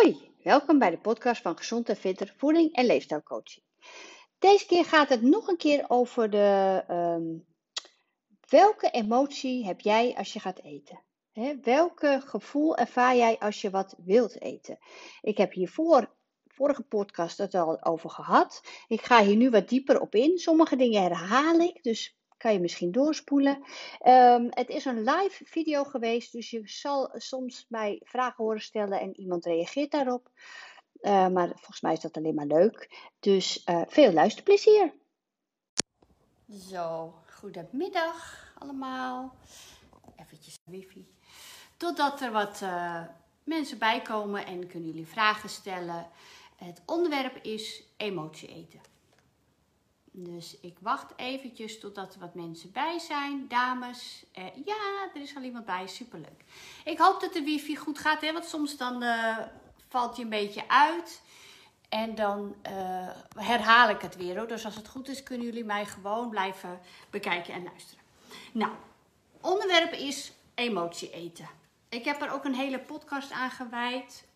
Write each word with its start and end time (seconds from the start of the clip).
Hoi, 0.00 0.32
welkom 0.42 0.78
bij 0.78 0.90
de 0.90 0.98
podcast 0.98 1.42
van 1.42 1.56
Gezond 1.56 1.88
en 1.88 1.96
Fitter 1.96 2.34
Voeding 2.36 2.72
en 2.72 2.86
Leefstijlcoaching. 2.86 3.64
Deze 4.38 4.66
keer 4.66 4.84
gaat 4.84 5.08
het 5.08 5.22
nog 5.22 5.48
een 5.48 5.56
keer 5.56 5.84
over 5.88 6.30
de 6.30 6.84
ehm, 6.88 7.38
welke 8.48 8.90
emotie 8.90 9.64
heb 9.66 9.80
jij 9.80 10.14
als 10.16 10.32
je 10.32 10.40
gaat 10.40 10.62
eten? 10.62 11.02
Hè, 11.32 11.60
welke 11.62 12.22
gevoel 12.24 12.76
ervaar 12.76 13.16
jij 13.16 13.38
als 13.38 13.60
je 13.60 13.70
wat 13.70 13.94
wilt 14.04 14.40
eten? 14.40 14.78
Ik 15.20 15.36
heb 15.36 15.52
hiervoor 15.52 16.14
vorige 16.46 16.82
podcast 16.82 17.38
het 17.38 17.54
al 17.54 17.84
over 17.84 18.10
gehad. 18.10 18.60
Ik 18.88 19.02
ga 19.02 19.22
hier 19.22 19.36
nu 19.36 19.50
wat 19.50 19.68
dieper 19.68 20.00
op 20.00 20.14
in. 20.14 20.38
Sommige 20.38 20.76
dingen 20.76 21.02
herhaal 21.02 21.58
ik, 21.58 21.82
dus 21.82 22.19
kan 22.40 22.52
je 22.52 22.60
misschien 22.60 22.92
doorspoelen. 22.92 23.62
Ehm, 23.98 24.46
het 24.50 24.68
is 24.68 24.84
een 24.84 25.02
live 25.02 25.44
video 25.44 25.84
geweest, 25.84 26.32
dus 26.32 26.50
je 26.50 26.60
zal 26.64 27.10
soms 27.12 27.66
mij 27.68 28.00
vragen 28.04 28.44
horen 28.44 28.60
stellen 28.60 29.00
en 29.00 29.20
iemand 29.20 29.44
reageert 29.44 29.90
daarop. 29.90 30.30
Uh, 31.02 31.28
maar 31.28 31.48
volgens 31.48 31.80
mij 31.80 31.92
is 31.92 32.00
dat 32.00 32.16
alleen 32.16 32.34
maar 32.34 32.46
leuk. 32.46 33.10
Dus 33.18 33.62
uh, 33.66 33.82
veel 33.86 34.12
luisterplezier. 34.12 34.94
Zo, 36.68 37.14
goedemiddag 37.26 38.52
allemaal. 38.58 39.34
Eventjes 40.16 40.58
wifi. 40.64 41.14
Totdat 41.76 42.20
er 42.20 42.32
wat 42.32 42.60
uh, 42.62 43.02
mensen 43.44 43.78
bijkomen 43.78 44.46
en 44.46 44.66
kunnen 44.66 44.88
jullie 44.88 45.06
vragen 45.06 45.48
stellen. 45.48 46.08
Het 46.56 46.82
onderwerp 46.86 47.36
is 47.42 47.84
emotie 47.96 48.48
eten. 48.48 48.80
Dus 50.12 50.56
ik 50.60 50.76
wacht 50.80 51.12
eventjes 51.16 51.80
totdat 51.80 52.14
er 52.14 52.20
wat 52.20 52.34
mensen 52.34 52.72
bij 52.72 52.98
zijn. 52.98 53.48
Dames, 53.48 54.24
eh, 54.32 54.44
ja, 54.64 55.08
er 55.14 55.20
is 55.20 55.36
al 55.36 55.42
iemand 55.42 55.64
bij. 55.64 55.86
Superleuk. 55.86 56.44
Ik 56.84 56.98
hoop 56.98 57.20
dat 57.20 57.32
de 57.32 57.42
wifi 57.42 57.76
goed 57.76 57.98
gaat, 57.98 58.20
hè, 58.20 58.32
want 58.32 58.44
soms 58.44 58.76
dan 58.76 59.02
uh, 59.02 59.38
valt 59.88 60.16
je 60.16 60.22
een 60.22 60.28
beetje 60.28 60.68
uit. 60.68 61.22
En 61.88 62.14
dan 62.14 62.54
uh, 62.66 63.08
herhaal 63.34 63.88
ik 63.88 64.00
het 64.00 64.16
weer. 64.16 64.36
Hoor. 64.36 64.48
Dus 64.48 64.64
als 64.64 64.76
het 64.76 64.88
goed 64.88 65.08
is, 65.08 65.22
kunnen 65.22 65.46
jullie 65.46 65.64
mij 65.64 65.86
gewoon 65.86 66.30
blijven 66.30 66.80
bekijken 67.10 67.54
en 67.54 67.62
luisteren. 67.62 68.04
Nou, 68.52 68.72
onderwerp 69.40 69.92
is 69.92 70.32
emotie 70.54 71.10
eten. 71.10 71.48
Ik 71.88 72.04
heb 72.04 72.22
er 72.22 72.32
ook 72.32 72.44
een 72.44 72.54
hele 72.54 72.78
podcast 72.78 73.32
aan 73.32 73.50
gewijd. 73.50 74.28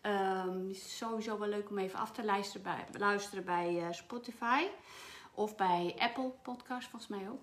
Is 0.69 0.97
sowieso 0.97 1.39
wel 1.39 1.47
leuk 1.47 1.69
om 1.69 1.77
even 1.77 1.99
af 1.99 2.11
te 2.11 2.25
luisteren 2.25 2.63
bij, 2.63 2.85
luisteren 2.99 3.45
bij 3.45 3.73
uh, 3.73 3.87
Spotify. 3.91 4.63
Of 5.35 5.55
bij 5.55 5.95
Apple 5.97 6.31
Podcast, 6.41 6.87
volgens 6.89 7.11
mij 7.11 7.29
ook. 7.29 7.41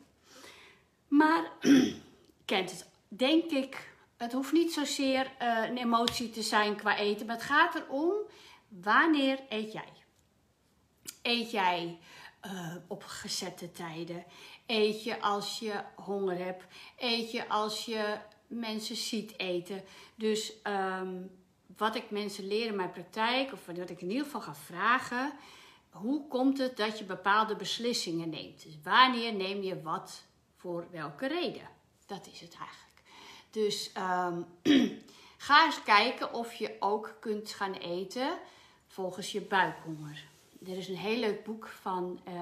Maar, 1.09 1.51
kent 2.45 2.71
het, 2.71 2.89
denk 3.09 3.51
ik, 3.51 3.93
het 4.17 4.33
hoeft 4.33 4.53
niet 4.53 4.73
zozeer 4.73 5.33
uh, 5.43 5.69
een 5.69 5.77
emotie 5.77 6.31
te 6.31 6.43
zijn 6.43 6.77
qua 6.77 6.97
eten. 6.97 7.27
Maar 7.27 7.37
het 7.37 7.45
gaat 7.45 7.75
erom, 7.75 8.15
wanneer 8.69 9.39
eet 9.49 9.73
jij? 9.73 9.93
Eet 11.23 11.51
jij 11.51 11.99
uh, 12.47 12.75
op 12.87 13.05
gezette 13.05 13.73
tijden? 13.73 14.25
Eet 14.67 15.05
je 15.05 15.21
als 15.21 15.59
je 15.59 15.83
honger 15.97 16.39
hebt? 16.45 16.65
Eet 16.99 17.31
je 17.31 17.49
als 17.49 17.85
je 17.85 18.19
mensen 18.47 18.97
ziet 18.97 19.39
eten? 19.39 19.85
Dus 20.15 20.53
um, 20.65 21.31
wat 21.77 21.97
ik 21.97 22.11
mensen 22.11 22.47
leer 22.47 22.67
in 22.67 22.77
mijn 22.77 22.93
praktijk, 22.93 23.53
of 23.53 23.67
wat 23.67 23.91
ik 23.91 24.01
in 24.01 24.11
ieder 24.11 24.25
geval 24.25 24.41
ga 24.41 24.55
vragen 24.55 25.33
hoe 25.93 26.29
komt 26.29 26.59
het 26.59 26.77
dat 26.77 26.99
je 26.99 27.05
bepaalde 27.05 27.57
beslissingen 27.57 28.29
neemt? 28.29 28.63
Dus 28.63 28.79
wanneer 28.83 29.35
neem 29.35 29.63
je 29.63 29.83
wat 29.83 30.23
voor 30.57 30.87
welke 30.91 31.27
reden? 31.27 31.69
Dat 32.07 32.29
is 32.33 32.41
het 32.41 32.57
eigenlijk. 32.61 33.03
Dus 33.51 33.93
um, 33.97 34.47
ga 35.47 35.65
eens 35.65 35.83
kijken 35.83 36.33
of 36.35 36.55
je 36.55 36.77
ook 36.79 37.17
kunt 37.21 37.51
gaan 37.51 37.73
eten 37.73 38.39
volgens 38.87 39.33
je 39.33 39.41
buikhonger. 39.41 40.25
Er 40.67 40.77
is 40.77 40.89
een 40.89 40.97
heel 40.97 41.19
leuk 41.19 41.45
boek 41.45 41.69
van, 41.69 42.21
uh, 42.29 42.35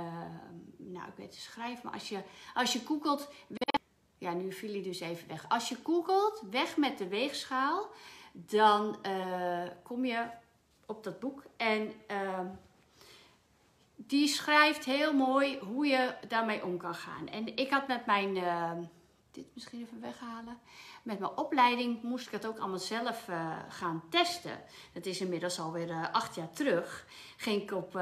nou 0.76 1.08
ik 1.08 1.16
weet 1.16 1.34
het 1.34 1.42
schrijven, 1.42 1.80
maar 1.84 1.94
als 1.94 2.08
je, 2.08 2.22
als 2.54 2.72
je 2.72 2.78
googelt, 2.78 3.28
weg, 3.48 3.80
ja 4.18 4.32
nu 4.32 4.52
viel 4.52 4.72
hij 4.72 4.82
dus 4.82 5.00
even 5.00 5.28
weg. 5.28 5.48
Als 5.48 5.68
je 5.68 5.76
googelt, 5.82 6.42
weg 6.50 6.76
met 6.76 6.98
de 6.98 7.08
weegschaal, 7.08 7.88
dan 8.32 8.98
uh, 9.06 9.68
kom 9.82 10.04
je 10.04 10.26
op 10.86 11.04
dat 11.04 11.20
boek 11.20 11.44
en... 11.56 11.92
Uh, 12.10 12.40
die 14.10 14.28
schrijft 14.28 14.84
heel 14.84 15.12
mooi 15.12 15.58
hoe 15.58 15.86
je 15.86 16.14
daarmee 16.28 16.64
om 16.64 16.76
kan 16.76 16.94
gaan. 16.94 17.28
En 17.28 17.56
ik 17.56 17.70
had 17.70 17.86
met 17.88 18.06
mijn, 18.06 18.36
uh, 18.36 18.72
dit 19.30 19.46
misschien 19.54 19.80
even 19.80 20.00
weghalen, 20.00 20.58
met 21.02 21.18
mijn 21.18 21.36
opleiding 21.36 22.02
moest 22.02 22.26
ik 22.26 22.32
het 22.32 22.46
ook 22.46 22.58
allemaal 22.58 22.78
zelf 22.78 23.28
uh, 23.28 23.58
gaan 23.68 24.02
testen. 24.08 24.62
Dat 24.92 25.06
is 25.06 25.20
inmiddels 25.20 25.60
alweer 25.60 25.88
uh, 25.88 26.12
acht 26.12 26.34
jaar 26.34 26.50
terug. 26.50 27.06
Ging 27.36 27.62
ik 27.62 27.72
op, 27.72 28.00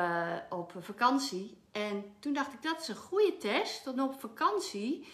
op 0.51 0.73
vakantie 0.79 1.59
en 1.73 2.05
toen 2.19 2.33
dacht 2.33 2.53
ik 2.53 2.63
dat 2.63 2.81
is 2.81 2.89
een 2.89 2.97
goede 2.97 3.37
test. 3.37 3.85
Want 3.85 4.01
op 4.01 4.21
vakantie 4.21 5.07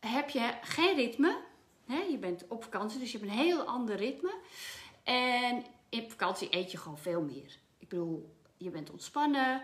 heb 0.00 0.28
je 0.30 0.54
geen 0.60 0.94
ritme. 0.94 1.40
Je 1.86 2.18
bent 2.20 2.48
op 2.48 2.62
vakantie, 2.62 2.98
dus 2.98 3.12
je 3.12 3.18
hebt 3.18 3.30
een 3.30 3.36
heel 3.36 3.62
ander 3.62 3.96
ritme. 3.96 4.34
En 5.02 5.64
in 5.88 6.10
vakantie 6.10 6.48
eet 6.50 6.70
je 6.70 6.78
gewoon 6.78 6.98
veel 6.98 7.22
meer. 7.22 7.58
Ik 7.78 7.88
bedoel, 7.88 8.34
je 8.56 8.70
bent 8.70 8.90
ontspannen. 8.90 9.62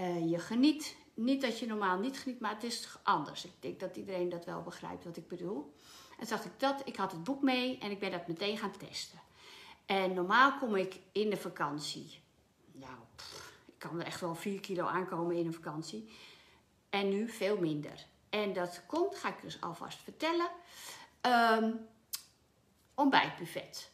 Uh, 0.00 0.30
je 0.30 0.38
geniet. 0.38 0.96
Niet 1.14 1.40
dat 1.40 1.58
je 1.58 1.66
normaal 1.66 1.98
niet 1.98 2.18
geniet, 2.18 2.40
maar 2.40 2.54
het 2.54 2.62
is 2.62 2.96
anders. 3.02 3.44
Ik 3.44 3.52
denk 3.60 3.80
dat 3.80 3.96
iedereen 3.96 4.28
dat 4.28 4.44
wel 4.44 4.62
begrijpt 4.62 5.04
wat 5.04 5.16
ik 5.16 5.28
bedoel. 5.28 5.74
En 6.10 6.26
toen 6.26 6.28
dacht 6.28 6.44
ik 6.44 6.60
dat, 6.60 6.82
ik 6.84 6.96
had 6.96 7.12
het 7.12 7.24
boek 7.24 7.42
mee 7.42 7.78
en 7.78 7.90
ik 7.90 7.98
ben 7.98 8.10
dat 8.10 8.26
meteen 8.26 8.58
gaan 8.58 8.76
testen. 8.76 9.18
En 9.86 10.14
normaal 10.14 10.58
kom 10.58 10.76
ik 10.76 11.00
in 11.12 11.30
de 11.30 11.36
vakantie. 11.36 12.20
Nou, 12.72 12.94
ik 13.66 13.78
kan 13.78 14.00
er 14.00 14.06
echt 14.06 14.20
wel 14.20 14.34
4 14.34 14.60
kilo 14.60 14.86
aankomen 14.86 15.36
in 15.36 15.46
een 15.46 15.54
vakantie. 15.54 16.10
En 16.90 17.08
nu 17.08 17.28
veel 17.28 17.58
minder. 17.58 18.06
En 18.28 18.52
dat 18.52 18.82
komt, 18.86 19.16
ga 19.16 19.28
ik 19.28 19.42
dus 19.42 19.60
alvast 19.60 19.98
vertellen. 20.02 20.50
Um, 21.22 21.86
ontbijtbuffet. 22.94 23.90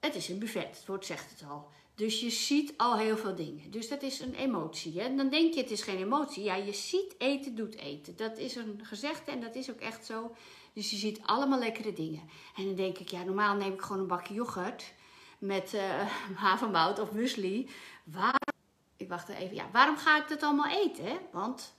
Het 0.00 0.14
is 0.14 0.28
een 0.28 0.38
buffet, 0.38 0.76
het 0.76 0.86
woord 0.86 1.06
zegt 1.06 1.30
het 1.30 1.48
al. 1.50 1.70
Dus 1.98 2.20
je 2.20 2.30
ziet 2.30 2.74
al 2.76 2.96
heel 2.96 3.16
veel 3.16 3.34
dingen. 3.34 3.70
Dus 3.70 3.88
dat 3.88 4.02
is 4.02 4.20
een 4.20 4.34
emotie. 4.34 5.00
Hè? 5.00 5.14
Dan 5.14 5.28
denk 5.28 5.54
je 5.54 5.60
het 5.60 5.70
is 5.70 5.82
geen 5.82 5.98
emotie. 5.98 6.42
Ja, 6.42 6.54
je 6.54 6.72
ziet 6.72 7.14
eten 7.18 7.54
doet 7.54 7.76
eten. 7.76 8.16
Dat 8.16 8.38
is 8.38 8.56
een 8.56 8.80
gezegde 8.82 9.30
en 9.30 9.40
dat 9.40 9.54
is 9.54 9.70
ook 9.70 9.80
echt 9.80 10.06
zo. 10.06 10.34
Dus 10.72 10.90
je 10.90 10.96
ziet 10.96 11.20
allemaal 11.22 11.58
lekkere 11.58 11.92
dingen. 11.92 12.22
En 12.56 12.64
dan 12.64 12.74
denk 12.74 12.98
ik, 12.98 13.08
ja, 13.08 13.22
normaal 13.22 13.56
neem 13.56 13.72
ik 13.72 13.80
gewoon 13.80 14.00
een 14.00 14.06
bakje 14.06 14.34
yoghurt 14.34 14.92
met 15.38 15.74
uh, 15.74 16.06
havermout 16.44 16.98
of 16.98 17.12
muesli. 17.12 17.70
Waarom? 18.04 18.54
Ik 18.96 19.08
wacht 19.08 19.28
even. 19.28 19.54
Ja, 19.54 19.68
waarom 19.72 19.96
ga 19.96 20.22
ik 20.22 20.28
dat 20.28 20.42
allemaal 20.42 20.70
eten? 20.70 21.04
Hè? 21.04 21.16
Want, 21.32 21.74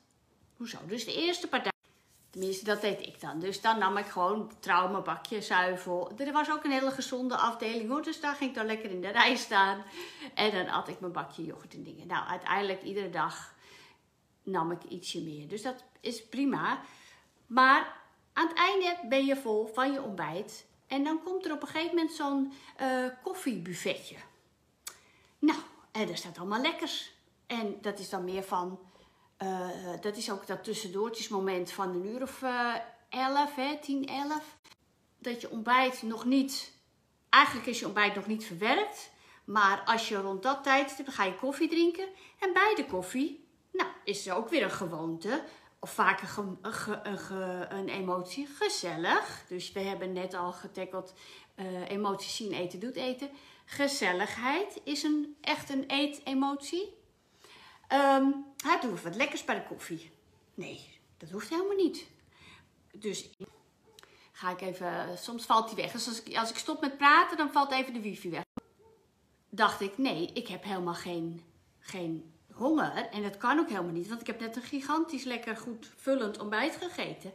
hoezo? 0.58 0.78
Dus 0.88 1.06
de 1.06 1.14
eerste 1.14 1.48
partij. 1.48 1.72
Tenminste, 2.30 2.66
dat 2.66 2.82
deed 2.82 3.02
ik 3.02 3.22
dan. 3.22 3.40
Dus 3.40 3.62
dan 3.62 3.80
nam 3.80 3.98
ik 3.98 4.06
gewoon 4.06 4.52
trouw 4.60 4.90
mijn 4.92 5.04
bakje 5.04 5.42
zuivel. 5.42 6.12
Er 6.18 6.32
was 6.32 6.52
ook 6.52 6.64
een 6.64 6.72
hele 6.72 6.92
gezonde 6.92 7.36
afdeling 7.36 7.90
hoor. 7.90 8.04
Dus 8.04 8.20
daar 8.20 8.36
ging 8.36 8.50
ik 8.50 8.56
dan 8.56 8.66
lekker 8.66 8.90
in 8.90 9.02
de 9.02 9.08
rij 9.10 9.36
staan. 9.36 9.84
En 10.34 10.52
dan 10.52 10.68
at 10.68 10.88
ik 10.88 11.00
mijn 11.00 11.12
bakje 11.12 11.46
yoghurt 11.46 11.74
en 11.74 11.84
dingen. 11.84 12.08
Nou, 12.08 12.28
uiteindelijk 12.28 12.84
iedere 12.84 13.10
dag 13.10 13.54
nam 14.44 14.72
ik 14.72 14.84
ietsje 14.84 15.22
meer. 15.22 15.48
Dus 15.48 15.62
dat 15.62 15.84
is 16.00 16.26
prima. 16.26 16.82
Maar 17.48 17.98
aan 18.34 18.48
het 18.48 18.58
einde 18.58 18.98
ben 19.10 19.26
je 19.26 19.36
vol 19.36 19.68
van 19.74 19.92
je 19.92 20.02
ontbijt. 20.02 20.66
En 20.88 21.04
dan 21.04 21.24
komt 21.24 21.46
er 21.46 21.52
op 21.52 21.62
een 21.62 21.68
gegeven 21.68 21.96
moment 21.96 22.14
zo'n 22.14 22.54
uh, 22.82 23.08
koffiebuffetje. 23.24 24.16
Nou, 25.40 25.60
en 25.92 26.08
daar 26.08 26.18
staat 26.18 26.38
allemaal 26.38 26.62
lekkers. 26.62 27.12
En 27.48 27.78
dat 27.82 28.00
is 28.00 28.10
dan 28.10 28.24
meer 28.24 28.44
van 28.44 28.80
uh, 29.44 29.70
dat 30.02 30.18
is 30.18 30.32
ook 30.32 30.48
dat 30.48 30.64
tussendoortjesmoment 30.64 31.72
van 31.72 31.90
een 31.90 32.06
uur 32.06 32.22
of 32.22 32.42
uh, 32.42 32.76
11, 33.10 33.56
hè, 33.56 33.78
10, 33.82 34.06
11. 34.06 34.58
Dat 35.18 35.42
je 35.42 35.50
ontbijt 35.50 36.02
nog 36.02 36.26
niet, 36.26 36.74
eigenlijk 37.30 37.68
is 37.68 37.80
je 37.80 37.86
ontbijt 37.86 38.16
nog 38.16 38.28
niet 38.28 38.46
verwerkt. 38.46 39.12
Maar 39.46 39.82
als 39.86 40.10
je 40.10 40.16
rond 40.16 40.44
dat 40.44 40.64
tijd 40.64 40.98
dan 40.98 41.14
ga 41.14 41.24
je 41.24 41.36
koffie 41.36 41.70
drinken. 41.70 42.08
En 42.40 42.54
bij 42.54 42.74
de 42.76 42.86
koffie, 42.86 43.48
nou, 43.72 43.90
is 44.04 44.28
er 44.28 44.36
ook 44.36 44.50
weer 44.50 44.64
een 44.64 44.72
gewoonte. 44.72 45.44
Of 45.80 45.94
vaak 45.94 46.22
een, 46.38 46.58
een, 47.70 47.90
emotie, 47.90 48.48
gezellig. 48.48 49.44
Dus 49.48 49.72
we 49.72 49.80
hebben 49.80 50.14
net 50.14 50.34
al 50.34 50.52
getackeld, 50.52 51.14
uh, 51.56 51.90
emoties 51.90 52.36
zien, 52.36 52.52
eten, 52.52 52.80
doet 52.80 52.96
eten. 52.96 53.30
Gezelligheid 53.66 54.82
is 54.84 55.04
een, 55.04 55.38
echt 55.42 55.70
een 55.70 55.84
eet-emotie. 55.88 56.98
Um, 57.94 58.46
hij 58.64 58.80
doet 58.80 59.02
wat 59.02 59.16
lekkers 59.16 59.46
bij 59.46 59.56
de 59.56 59.68
koffie. 59.68 60.12
Nee, 60.54 61.00
dat 61.18 61.30
hoeft 61.30 61.50
helemaal 61.50 61.76
niet. 61.76 62.08
Dus 62.92 63.30
ga 64.32 64.50
ik 64.50 64.62
even, 64.62 65.18
soms 65.18 65.46
valt 65.46 65.66
hij 65.66 65.76
weg. 65.76 65.92
Dus 65.92 66.08
als 66.08 66.24
ik, 66.24 66.38
als 66.38 66.50
ik 66.50 66.58
stop 66.58 66.82
met 66.82 66.98
praten, 66.98 67.38
dan 67.38 67.52
valt 67.52 67.72
even 67.72 67.94
de 67.94 68.02
wifi 68.02 68.30
weg. 68.30 68.44
Dacht 69.50 69.82
ik, 69.82 69.98
nee, 69.98 70.32
ik 70.34 70.48
heb 70.48 70.64
helemaal 70.64 70.94
geen, 70.94 71.44
geen 71.80 72.34
honger. 72.54 72.96
En 72.96 73.22
dat 73.22 73.38
kan 73.38 73.60
ook 73.60 73.70
helemaal 73.70 73.92
niet, 73.92 74.08
want 74.08 74.22
ik 74.22 74.28
heb 74.28 74.40
net 74.40 74.56
een 74.56 74.62
gigantisch 74.62 75.24
lekker 75.24 75.58
goed 75.58 75.92
vullend 75.96 76.40
ontbijt 76.40 76.76
gegeten. 76.76 77.34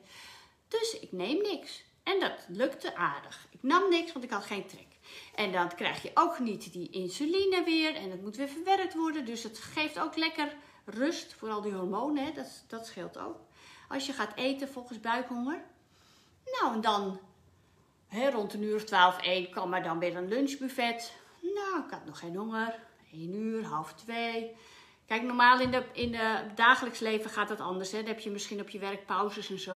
Dus 0.69 0.99
ik 1.01 1.13
neem 1.13 1.43
niks. 1.43 1.85
En 2.03 2.21
dat 2.21 2.45
lukte 2.49 2.97
aardig. 2.97 3.47
Ik 3.51 3.63
nam 3.63 3.89
niks, 3.89 4.13
want 4.13 4.25
ik 4.25 4.31
had 4.31 4.45
geen 4.45 4.67
trek. 4.67 4.94
En 5.35 5.53
dan 5.53 5.75
krijg 5.75 6.03
je 6.03 6.11
ook 6.15 6.39
niet 6.39 6.73
die 6.73 6.91
insuline 6.91 7.63
weer 7.65 7.95
en 7.95 8.11
het 8.11 8.23
moet 8.23 8.37
weer 8.37 8.49
verwerkt 8.49 8.95
worden. 8.95 9.25
Dus 9.25 9.43
het 9.43 9.59
geeft 9.59 10.01
ook 10.01 10.17
lekker 10.17 10.57
rust, 10.85 11.35
vooral 11.35 11.61
die 11.61 11.73
hormonen, 11.73 12.25
hè, 12.25 12.33
dat, 12.33 12.65
dat 12.67 12.87
scheelt 12.87 13.19
ook. 13.19 13.41
Als 13.89 14.07
je 14.07 14.13
gaat 14.13 14.37
eten 14.37 14.69
volgens 14.69 15.01
buikhonger. 15.01 15.63
Nou, 16.45 16.75
en 16.75 16.81
dan 16.81 17.21
hè, 18.09 18.31
rond 18.31 18.55
een 18.55 18.63
uur 18.63 18.75
of 18.75 18.85
twaalf, 18.85 19.21
één, 19.21 19.51
kan 19.51 19.69
maar 19.69 19.83
dan 19.83 19.99
weer 19.99 20.17
een 20.17 20.29
lunchbuffet. 20.29 21.15
Nou, 21.41 21.85
ik 21.85 21.91
had 21.91 22.05
nog 22.05 22.19
geen 22.19 22.37
honger. 22.37 22.79
1 23.13 23.35
uur, 23.35 23.65
half 23.65 23.93
twee. 23.93 24.57
Kijk, 25.07 25.23
normaal 25.23 25.61
in 25.61 25.73
het 25.73 25.87
in 25.93 26.13
de 26.13 26.41
dagelijks 26.55 26.99
leven 26.99 27.31
gaat 27.31 27.49
dat 27.49 27.61
anders. 27.61 27.93
Hè? 27.93 27.99
Dan 27.99 28.07
heb 28.07 28.21
je 28.21 28.31
misschien 28.31 28.61
op 28.61 28.69
je 28.69 28.79
werk 28.79 29.07
pauzes 29.07 29.51
en 29.51 29.59
zo. 29.59 29.73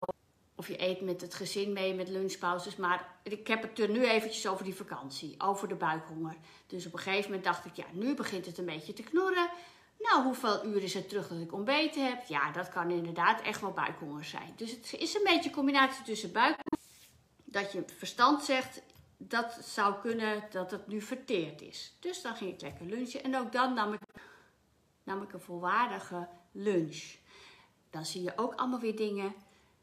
Of 0.58 0.68
je 0.68 0.82
eet 0.82 1.00
met 1.00 1.20
het 1.20 1.34
gezin 1.34 1.72
mee 1.72 1.94
met 1.94 2.08
lunchpauzes. 2.08 2.76
Maar 2.76 3.14
ik 3.22 3.46
heb 3.46 3.62
het 3.62 3.78
er 3.78 3.88
nu 3.88 4.06
eventjes 4.06 4.46
over 4.46 4.64
die 4.64 4.74
vakantie. 4.74 5.34
Over 5.38 5.68
de 5.68 5.74
buikhonger. 5.74 6.36
Dus 6.66 6.86
op 6.86 6.92
een 6.92 6.98
gegeven 6.98 7.24
moment 7.24 7.44
dacht 7.44 7.64
ik, 7.64 7.74
ja, 7.74 7.84
nu 7.92 8.14
begint 8.14 8.46
het 8.46 8.58
een 8.58 8.64
beetje 8.64 8.92
te 8.92 9.02
knorren. 9.02 9.50
Nou, 9.98 10.24
hoeveel 10.24 10.66
uur 10.66 10.82
is 10.82 10.94
het 10.94 11.08
terug 11.08 11.28
dat 11.28 11.40
ik 11.40 11.52
ontbeten 11.52 12.06
heb? 12.06 12.24
Ja, 12.26 12.52
dat 12.52 12.68
kan 12.68 12.90
inderdaad 12.90 13.40
echt 13.40 13.60
wel 13.60 13.70
buikhonger 13.70 14.24
zijn. 14.24 14.52
Dus 14.56 14.70
het 14.70 14.94
is 14.98 15.14
een 15.14 15.24
beetje 15.24 15.48
een 15.48 15.54
combinatie 15.54 16.04
tussen 16.04 16.32
buikhonger. 16.32 16.78
Dat 17.44 17.72
je 17.72 17.84
verstand 17.86 18.42
zegt, 18.42 18.82
dat 19.16 19.58
zou 19.62 19.94
kunnen 20.00 20.44
dat 20.50 20.70
het 20.70 20.86
nu 20.86 21.00
verteerd 21.00 21.60
is. 21.60 21.96
Dus 22.00 22.22
dan 22.22 22.36
ging 22.36 22.52
ik 22.52 22.60
lekker 22.60 22.86
lunchen. 22.86 23.22
En 23.22 23.36
ook 23.36 23.52
dan 23.52 23.74
nam 23.74 23.92
ik, 23.92 24.00
nam 25.02 25.22
ik 25.22 25.32
een 25.32 25.40
volwaardige 25.40 26.28
lunch. 26.52 27.14
Dan 27.90 28.04
zie 28.04 28.22
je 28.22 28.32
ook 28.36 28.54
allemaal 28.54 28.80
weer 28.80 28.96
dingen. 28.96 29.34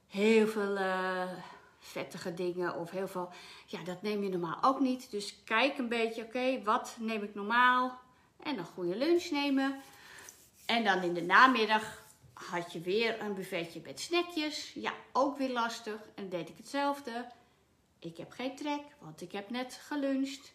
Heel 0.07 0.47
veel 0.47 0.77
uh, 0.77 1.31
vettige 1.79 2.33
dingen 2.33 2.75
of 2.75 2.91
heel 2.91 3.07
veel... 3.07 3.29
Ja, 3.65 3.83
dat 3.83 4.01
neem 4.01 4.23
je 4.23 4.29
normaal 4.29 4.57
ook 4.61 4.79
niet. 4.79 5.11
Dus 5.11 5.43
kijk 5.43 5.77
een 5.77 5.89
beetje, 5.89 6.23
oké, 6.23 6.63
wat 6.63 6.95
neem 6.99 7.23
ik 7.23 7.35
normaal? 7.35 7.99
En 8.43 8.57
een 8.57 8.65
goede 8.65 8.95
lunch 8.95 9.29
nemen. 9.29 9.81
En 10.65 10.83
dan 10.83 11.01
in 11.01 11.13
de 11.13 11.21
namiddag 11.21 12.03
had 12.33 12.73
je 12.73 12.79
weer 12.79 13.21
een 13.21 13.33
buffetje 13.33 13.81
met 13.83 13.99
snackjes. 13.99 14.71
Ja, 14.73 14.93
ook 15.11 15.37
weer 15.37 15.51
lastig. 15.51 15.99
En 16.15 16.29
deed 16.29 16.49
ik 16.49 16.57
hetzelfde. 16.57 17.25
Ik 17.99 18.17
heb 18.17 18.31
geen 18.31 18.55
trek, 18.55 18.81
want 18.99 19.21
ik 19.21 19.31
heb 19.31 19.49
net 19.49 19.79
geluncht. 19.87 20.53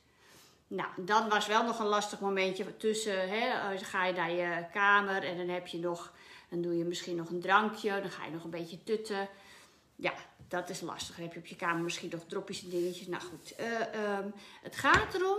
Nou, 0.67 0.89
dan 0.97 1.29
was 1.29 1.47
wel 1.47 1.65
nog 1.65 1.79
een 1.79 1.87
lastig 1.87 2.21
momentje 2.21 2.77
tussen. 2.77 3.29
Hè, 3.29 3.69
dan 3.69 3.79
ga 3.79 4.05
je 4.05 4.13
naar 4.13 4.31
je 4.31 4.67
kamer 4.73 5.25
en 5.25 5.37
dan 5.37 5.49
heb 5.49 5.67
je 5.67 5.79
nog, 5.79 6.13
dan 6.51 6.61
doe 6.61 6.77
je 6.77 6.85
misschien 6.85 7.17
nog 7.17 7.31
een 7.31 7.41
drankje, 7.41 8.01
dan 8.01 8.11
ga 8.11 8.25
je 8.25 8.31
nog 8.31 8.45
een 8.45 8.51
beetje 8.51 8.83
tutten. 8.83 9.29
Ja, 9.97 10.15
dat 10.49 10.69
is 10.69 10.81
lastig. 10.81 11.15
Dan 11.15 11.25
heb 11.25 11.35
je 11.35 11.41
op 11.41 11.47
je 11.47 11.57
kamer 11.57 11.83
misschien 11.83 12.11
nog 12.11 12.25
dropjes 12.27 12.63
en 12.63 12.71
dingetjes. 12.71 13.07
Nou 13.07 13.23
goed, 13.23 13.55
uh, 13.61 14.17
um, 14.19 14.35
het 14.63 14.77
gaat 14.77 15.15
erom 15.15 15.39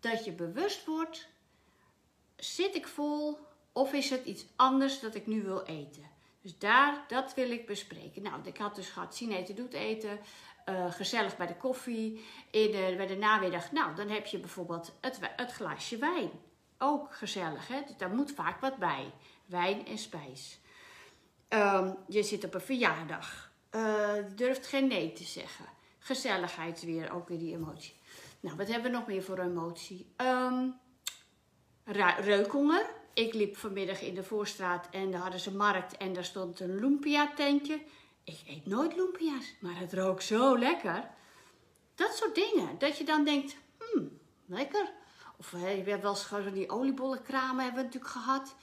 dat 0.00 0.24
je 0.24 0.32
bewust 0.32 0.86
wordt: 0.86 1.28
zit 2.36 2.74
ik 2.74 2.86
vol 2.86 3.38
of 3.72 3.92
is 3.92 4.10
het 4.10 4.24
iets 4.24 4.46
anders 4.56 5.00
dat 5.00 5.14
ik 5.14 5.26
nu 5.26 5.42
wil 5.42 5.62
eten? 5.62 6.12
Dus 6.40 6.58
daar, 6.58 7.04
dat 7.08 7.34
wil 7.34 7.50
ik 7.50 7.66
bespreken. 7.66 8.22
Nou, 8.22 8.40
ik 8.44 8.56
had 8.56 8.74
dus 8.74 8.88
gehad, 8.88 9.16
zien 9.16 9.32
eten 9.32 9.54
doet 9.54 9.72
eten. 9.72 10.18
Uh, 10.68 10.92
gezellig 10.92 11.36
bij 11.36 11.46
de 11.46 11.56
koffie, 11.56 12.24
in 12.50 12.70
bij 12.70 13.06
de 13.06 13.16
namiddag. 13.16 13.72
Nou, 13.72 13.94
dan 13.94 14.08
heb 14.08 14.26
je 14.26 14.38
bijvoorbeeld 14.38 14.92
het, 15.00 15.18
het 15.36 15.52
glaasje 15.52 15.96
wijn. 15.96 16.30
Ook 16.78 17.14
gezellig, 17.14 17.68
hè? 17.68 17.80
Dus 17.86 17.96
daar 17.96 18.14
moet 18.14 18.32
vaak 18.32 18.60
wat 18.60 18.76
bij. 18.76 19.12
Wijn 19.46 19.86
en 19.86 19.98
spijs. 19.98 20.60
Um, 21.48 21.96
je 22.08 22.22
zit 22.22 22.44
op 22.44 22.54
een 22.54 22.60
verjaardag. 22.60 23.52
Uh, 23.70 24.12
durft 24.34 24.66
geen 24.66 24.86
nee 24.86 25.12
te 25.12 25.24
zeggen. 25.24 25.64
Gezelligheid 25.98 26.84
weer, 26.84 27.12
ook 27.12 27.28
weer 27.28 27.38
die 27.38 27.54
emotie. 27.54 27.94
Nou, 28.40 28.56
wat 28.56 28.68
hebben 28.68 28.90
we 28.90 28.96
nog 28.96 29.06
meer 29.06 29.22
voor 29.22 29.38
emotie? 29.38 30.06
Um, 30.16 30.74
reukhonger. 32.18 32.86
Ik 33.14 33.34
liep 33.34 33.56
vanmiddag 33.56 34.00
in 34.00 34.14
de 34.14 34.22
voorstraat 34.22 34.88
en 34.90 35.10
daar 35.10 35.20
hadden 35.20 35.40
ze 35.40 35.54
markt 35.54 35.96
en 35.96 36.12
daar 36.12 36.24
stond 36.24 36.60
een 36.60 36.78
lumpia 36.78 37.32
tentje. 37.34 37.80
Ik 38.24 38.40
eet 38.46 38.66
nooit 38.66 38.96
lumpia's, 38.96 39.54
maar 39.60 39.78
het 39.78 39.94
rook 39.94 40.22
zo 40.22 40.58
lekker. 40.58 41.10
Dat 41.94 42.16
soort 42.16 42.34
dingen. 42.34 42.78
Dat 42.78 42.98
je 42.98 43.04
dan 43.04 43.24
denkt, 43.24 43.56
hmm, 43.78 44.18
lekker. 44.46 44.92
Of 45.36 45.50
we 45.50 45.58
hebben 45.58 46.00
wel 46.00 46.10
eens 46.10 46.52
die 46.52 46.70
oliebollenkramen 46.70 47.64
hebben 47.64 47.80
we 47.80 47.86
natuurlijk 47.86 48.12
gehad. 48.12 48.54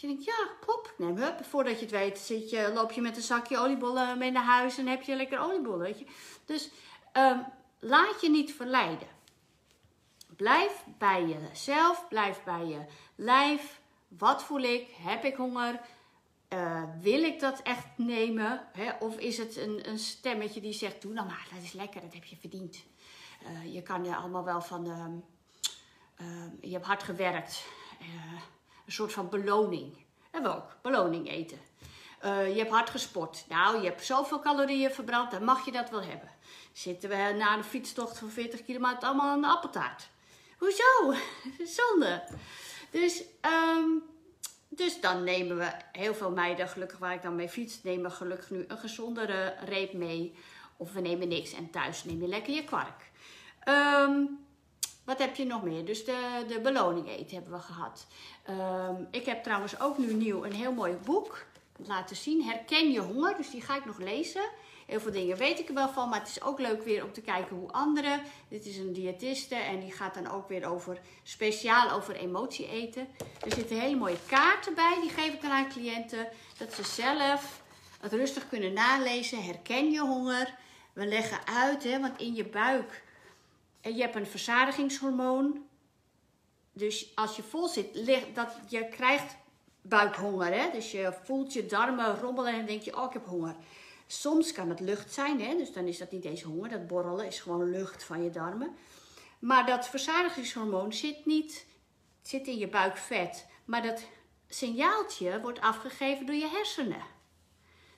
Je 0.00 0.06
denkt, 0.06 0.24
ja, 0.24 0.48
pop, 0.66 0.94
neem 0.98 1.16
hup. 1.16 1.44
Voordat 1.44 1.74
je 1.74 1.80
het 1.80 1.90
weet 1.90 2.18
zit 2.18 2.50
je, 2.50 2.70
loop 2.74 2.92
je 2.92 3.00
met 3.00 3.16
een 3.16 3.22
zakje 3.22 3.58
oliebollen 3.58 4.18
mee 4.18 4.30
naar 4.30 4.44
huis 4.44 4.78
en 4.78 4.86
heb 4.86 5.02
je 5.02 5.16
lekker 5.16 5.38
oliebollen. 5.38 5.78
Weet 5.78 5.98
je? 5.98 6.06
Dus 6.44 6.70
um, 7.12 7.44
laat 7.78 8.20
je 8.20 8.30
niet 8.30 8.54
verleiden. 8.54 9.08
Blijf 10.36 10.84
bij 10.98 11.26
jezelf, 11.26 12.08
blijf 12.08 12.42
bij 12.44 12.66
je 12.66 12.84
lijf. 13.14 13.80
Wat 14.08 14.42
voel 14.42 14.60
ik? 14.60 14.88
Heb 14.90 15.24
ik 15.24 15.36
honger? 15.36 15.80
Uh, 16.48 16.82
wil 17.00 17.22
ik 17.22 17.40
dat 17.40 17.62
echt 17.62 17.86
nemen? 17.96 18.68
Hè? 18.72 18.92
Of 19.00 19.18
is 19.18 19.38
het 19.38 19.56
een, 19.56 19.88
een, 19.88 19.98
stemmetje 19.98 20.60
die 20.60 20.72
zegt: 20.72 21.02
Doe 21.02 21.12
nou 21.12 21.26
maar, 21.26 21.48
dat 21.54 21.62
is 21.62 21.72
lekker, 21.72 22.00
dat 22.00 22.12
heb 22.14 22.24
je 22.24 22.36
verdiend. 22.36 22.84
Uh, 23.42 23.74
je 23.74 23.82
kan 23.82 24.04
je 24.04 24.16
allemaal 24.16 24.44
wel 24.44 24.60
van: 24.60 24.86
uh, 24.86 26.44
Je 26.60 26.72
hebt 26.72 26.86
hard 26.86 27.02
gewerkt. 27.02 27.64
Eh, 28.88 28.94
een 28.94 29.06
soort 29.06 29.12
van 29.12 29.28
beloning. 29.28 29.96
Hebben 30.30 30.50
we 30.50 30.56
ook, 30.56 30.76
beloning 30.82 31.30
eten. 31.30 31.58
je 32.22 32.54
hebt 32.56 32.70
hard 32.70 32.90
gesport. 32.90 33.44
Nou, 33.48 33.76
je 33.76 33.88
hebt 33.88 34.04
zoveel 34.04 34.40
calorieën 34.40 34.90
verbrand, 34.90 35.30
dan 35.30 35.44
mag 35.44 35.64
je 35.64 35.72
dat 35.72 35.90
wel 35.90 36.02
hebben. 36.02 36.30
Zitten 36.72 37.08
we 37.08 37.34
na 37.38 37.56
een 37.56 37.64
fietstocht 37.64 38.18
van 38.18 38.30
40 38.30 38.64
kilometer 38.64 39.08
allemaal 39.08 39.30
aan 39.30 39.40
de 39.40 39.46
appeltaart? 39.46 40.08
Hoezo? 40.58 41.14
Zonde. 41.78 42.22
Dus, 42.90 43.22
um, 43.76 44.02
dus 44.68 45.00
dan 45.00 45.24
nemen 45.24 45.56
we 45.56 45.70
heel 45.92 46.14
veel 46.14 46.30
meiden, 46.30 46.68
gelukkig 46.68 46.98
waar 46.98 47.14
ik 47.14 47.22
dan 47.22 47.36
mee 47.36 47.48
fiets, 47.48 47.82
nemen 47.82 48.12
gelukkig 48.12 48.50
nu 48.50 48.64
een 48.68 48.78
gezondere 48.78 49.54
reep 49.64 49.92
mee. 49.92 50.34
Of 50.76 50.92
we 50.92 51.00
nemen 51.00 51.28
niks 51.28 51.52
en 51.52 51.70
thuis 51.70 52.04
neem 52.04 52.20
je 52.20 52.28
lekker 52.28 52.54
je 52.54 52.64
kwark. 52.64 53.10
Um, 53.64 54.46
wat 55.08 55.18
heb 55.18 55.36
je 55.36 55.44
nog 55.44 55.62
meer? 55.62 55.84
Dus 55.84 56.04
de, 56.04 56.44
de 56.48 56.60
beloning 56.60 57.08
eten 57.08 57.34
hebben 57.34 57.52
we 57.52 57.58
gehad. 57.58 58.06
Um, 58.50 59.08
ik 59.10 59.24
heb 59.26 59.42
trouwens 59.42 59.80
ook 59.80 59.98
nu 59.98 60.12
nieuw 60.12 60.44
een 60.44 60.52
heel 60.52 60.72
mooi 60.72 60.96
boek 61.04 61.44
laten 61.76 62.16
zien. 62.16 62.42
Herken 62.42 62.90
je 62.90 63.00
honger, 63.00 63.36
dus 63.36 63.50
die 63.50 63.60
ga 63.60 63.76
ik 63.76 63.84
nog 63.84 63.98
lezen. 63.98 64.42
Heel 64.86 65.00
veel 65.00 65.12
dingen 65.12 65.36
weet 65.36 65.58
ik 65.58 65.68
er 65.68 65.74
wel 65.74 65.88
van, 65.88 66.08
maar 66.08 66.18
het 66.18 66.28
is 66.28 66.42
ook 66.42 66.58
leuk 66.58 66.82
weer 66.82 67.04
om 67.04 67.12
te 67.12 67.20
kijken 67.20 67.56
hoe 67.56 67.72
anderen. 67.72 68.22
Dit 68.48 68.66
is 68.66 68.76
een 68.76 68.92
diëtiste 68.92 69.54
en 69.54 69.80
die 69.80 69.92
gaat 69.92 70.14
dan 70.14 70.30
ook 70.30 70.48
weer 70.48 70.66
over 70.66 70.98
speciaal 71.22 71.90
over 71.90 72.16
emotie 72.16 72.68
eten. 72.68 73.08
Er 73.44 73.52
zitten 73.52 73.80
hele 73.80 73.96
mooie 73.96 74.26
kaarten 74.26 74.74
bij, 74.74 74.98
die 75.00 75.10
geef 75.10 75.32
ik 75.32 75.42
dan 75.42 75.50
aan 75.50 75.68
cliënten. 75.68 76.28
Dat 76.58 76.74
ze 76.74 76.82
zelf 76.82 77.62
het 78.00 78.12
rustig 78.12 78.48
kunnen 78.48 78.72
nalezen. 78.72 79.44
Herken 79.44 79.90
je 79.90 80.00
honger? 80.00 80.54
We 80.92 81.06
leggen 81.06 81.38
uit, 81.46 81.84
hè, 81.84 82.00
want 82.00 82.20
in 82.20 82.34
je 82.34 82.44
buik. 82.44 83.06
En 83.80 83.96
je 83.96 84.02
hebt 84.02 84.14
een 84.14 84.26
verzadigingshormoon. 84.26 85.66
Dus 86.72 87.12
als 87.14 87.36
je 87.36 87.42
vol 87.42 87.68
zit, 87.68 88.06
dat 88.34 88.58
je 88.68 88.88
krijgt 88.88 89.36
buikhonger. 89.82 90.52
Hè? 90.52 90.70
Dus 90.70 90.90
je 90.90 91.12
voelt 91.24 91.52
je 91.52 91.66
darmen 91.66 92.20
rommelen 92.20 92.52
en 92.52 92.66
denk 92.66 92.82
je, 92.82 92.96
oh 92.96 93.04
ik 93.04 93.12
heb 93.12 93.26
honger. 93.26 93.56
Soms 94.06 94.52
kan 94.52 94.68
het 94.68 94.80
lucht 94.80 95.12
zijn, 95.12 95.40
hè? 95.40 95.56
dus 95.56 95.72
dan 95.72 95.86
is 95.86 95.98
dat 95.98 96.10
niet 96.10 96.24
eens 96.24 96.42
honger. 96.42 96.68
Dat 96.68 96.86
borrelen 96.86 97.26
is 97.26 97.40
gewoon 97.40 97.70
lucht 97.70 98.04
van 98.04 98.22
je 98.22 98.30
darmen. 98.30 98.76
Maar 99.38 99.66
dat 99.66 99.88
verzadigingshormoon 99.88 100.92
zit 100.92 101.26
niet 101.26 101.66
zit 102.22 102.46
in 102.46 102.58
je 102.58 102.68
buikvet. 102.68 103.46
Maar 103.64 103.82
dat 103.82 104.02
signaaltje 104.48 105.40
wordt 105.40 105.60
afgegeven 105.60 106.26
door 106.26 106.34
je 106.34 106.48
hersenen. 106.48 107.02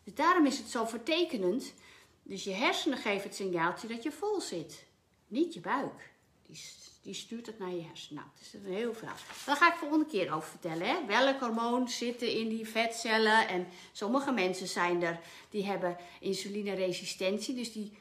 Dus 0.04 0.14
daarom 0.14 0.46
is 0.46 0.58
het 0.58 0.68
zo 0.68 0.84
vertekenend. 0.84 1.74
Dus 2.22 2.44
je 2.44 2.52
hersenen 2.52 2.98
geven 2.98 3.22
het 3.22 3.34
signaaltje 3.34 3.88
dat 3.88 4.02
je 4.02 4.12
vol 4.12 4.40
zit. 4.40 4.86
Niet 5.30 5.54
je 5.54 5.60
buik. 5.60 6.12
Die 6.42 6.56
die 7.02 7.14
stuurt 7.14 7.46
het 7.46 7.58
naar 7.58 7.70
je 7.70 7.82
hersenen. 7.82 8.22
Nou, 8.22 8.28
dat 8.34 8.46
is 8.46 8.54
een 8.54 8.74
heel 8.74 8.94
verhaal. 8.94 9.16
Daar 9.46 9.56
ga 9.56 9.72
ik 9.72 9.78
volgende 9.78 10.06
keer 10.06 10.34
over 10.34 10.48
vertellen. 10.48 10.86
Hè? 10.86 11.06
Welk 11.06 11.40
hormoon 11.40 11.88
zitten 11.88 12.32
in 12.32 12.48
die 12.48 12.68
vetcellen? 12.68 13.48
En 13.48 13.66
sommige 13.92 14.32
mensen 14.32 14.66
zijn 14.66 15.02
er, 15.02 15.20
die 15.50 15.66
hebben 15.66 15.96
insulineresistentie. 16.20 17.54
Dus 17.54 17.72
die 17.72 17.98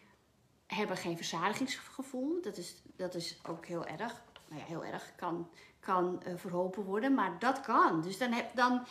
hebben 0.67 0.97
geen 0.97 1.17
verzadigingsgevoel. 1.17 2.41
Dat 2.41 2.57
is, 2.57 2.75
dat 2.95 3.15
is 3.15 3.39
ook 3.47 3.65
heel 3.65 3.85
erg. 3.85 4.21
Nou 4.47 4.61
ja, 4.61 4.67
heel 4.67 4.85
erg 4.85 5.15
kan, 5.15 5.49
kan 5.79 6.21
uh, 6.27 6.33
verholpen 6.35 6.83
worden. 6.83 7.13
Maar 7.13 7.39
dat 7.39 7.61
kan. 7.61 8.01
Dus 8.01 8.17
dan 8.17 8.31
heb, 8.31 8.55
dan 8.55 8.85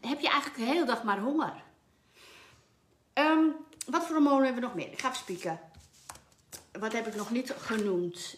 heb 0.00 0.20
je 0.20 0.28
eigenlijk 0.28 0.56
de 0.56 0.66
hele 0.66 0.84
dag 0.84 1.02
maar 1.02 1.20
honger. 1.20 1.64
Um, 3.14 3.54
wat 3.86 4.04
voor 4.04 4.14
hormonen 4.14 4.44
hebben 4.44 4.62
we 4.62 4.68
nog 4.68 4.76
meer? 4.76 4.92
Ik 4.92 5.00
ga 5.00 5.08
even 5.08 5.20
spieken 5.20 5.60
wat 6.78 6.92
heb 6.92 7.06
ik 7.06 7.14
nog 7.14 7.30
niet 7.30 7.54
genoemd? 7.58 8.36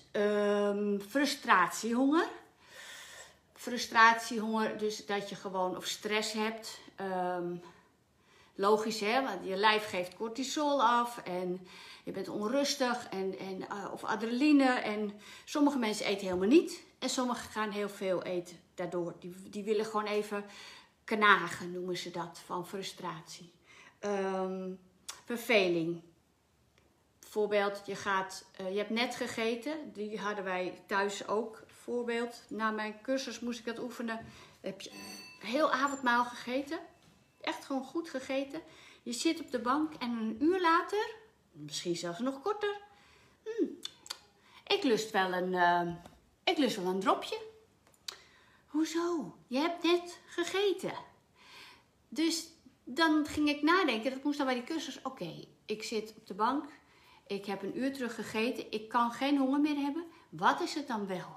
Frustratiehonger. 1.09 2.29
Frustratiehonger, 3.55 4.79
dus 4.79 5.07
dat 5.07 5.29
je 5.29 5.35
gewoon 5.35 5.77
of 5.77 5.87
stress 5.87 6.33
hebt. 6.33 6.81
Um, 7.37 7.63
Logisch 8.61 9.01
hè, 9.01 9.23
want 9.23 9.47
je 9.47 9.57
lijf 9.57 9.89
geeft 9.89 10.15
cortisol 10.15 10.83
af 10.83 11.19
en 11.19 11.67
je 12.05 12.13
bent 12.13 12.29
onrustig 12.29 13.09
en, 13.09 13.39
en, 13.39 13.59
uh, 13.61 13.93
of 13.93 14.05
adrenaline. 14.05 14.65
En 14.65 15.13
sommige 15.45 15.79
mensen 15.79 16.07
eten 16.07 16.27
helemaal 16.27 16.49
niet 16.49 16.83
en 16.99 17.09
sommigen 17.09 17.51
gaan 17.51 17.71
heel 17.71 17.89
veel 17.89 18.23
eten 18.23 18.57
daardoor. 18.75 19.15
Die, 19.21 19.35
die 19.51 19.65
willen 19.65 19.85
gewoon 19.85 20.07
even 20.07 20.45
knagen, 21.05 21.73
noemen 21.73 21.97
ze 21.97 22.11
dat, 22.11 22.41
van 22.45 22.67
frustratie. 22.67 23.53
Um, 24.01 24.79
verveling. 25.25 26.03
Bijvoorbeeld, 27.33 27.83
je, 27.87 27.97
gaat, 27.97 28.45
uh, 28.61 28.71
je 28.71 28.79
hebt 28.79 28.91
net 28.91 29.15
gegeten, 29.15 29.93
die 29.93 30.19
hadden 30.19 30.45
wij 30.45 30.83
thuis 30.87 31.29
ook. 31.29 31.63
Voorbeeld, 31.67 32.43
na 32.49 32.71
mijn 32.71 33.01
cursus 33.03 33.41
moest 33.41 33.59
ik 33.59 33.65
dat 33.65 33.79
oefenen. 33.79 34.27
Heb 34.61 34.81
je 34.81 34.91
heel 35.41 35.71
avondmaal 35.71 36.25
gegeten, 36.25 36.79
echt 37.41 37.65
gewoon 37.65 37.85
goed 37.85 38.11
gegeten. 38.11 38.63
Je 39.03 39.13
zit 39.13 39.41
op 39.41 39.51
de 39.51 39.59
bank 39.59 39.95
en 39.95 40.11
een 40.11 40.37
uur 40.41 40.61
later, 40.61 41.15
misschien 41.53 41.97
zelfs 41.97 42.19
nog 42.19 42.43
korter, 42.43 42.81
hmm, 43.43 43.79
ik 44.67 44.83
lust 44.83 45.11
wel 45.11 45.33
een, 45.33 45.53
uh, 45.53 45.95
ik 46.45 46.59
lust 46.59 46.77
wel 46.77 46.87
een 46.87 47.01
dropje. 47.01 47.41
Hoezo? 48.67 49.37
Je 49.47 49.59
hebt 49.59 49.83
net 49.83 50.19
gegeten. 50.27 50.95
Dus 52.09 52.49
dan 52.85 53.27
ging 53.27 53.49
ik 53.49 53.63
nadenken, 53.63 54.11
dat 54.11 54.23
moest 54.23 54.39
dan 54.39 54.47
bij 54.47 54.55
die 54.55 54.65
cursus. 54.65 55.03
Oké, 55.03 55.47
ik 55.67 55.83
zit 55.83 56.15
op 56.17 56.27
de 56.27 56.35
bank, 56.35 56.65
ik 57.31 57.47
heb 57.47 57.63
een 57.63 57.79
uur 57.79 57.93
terug 57.93 58.15
gegeten, 58.15 58.73
ik 58.73 58.89
kan 58.89 59.13
geen 59.13 59.39
honger 59.39 59.61
meer 59.61 59.77
hebben. 59.77 60.05
Wat 60.29 60.61
is 60.61 60.75
het 60.75 60.87
dan 60.87 61.07
wel? 61.07 61.37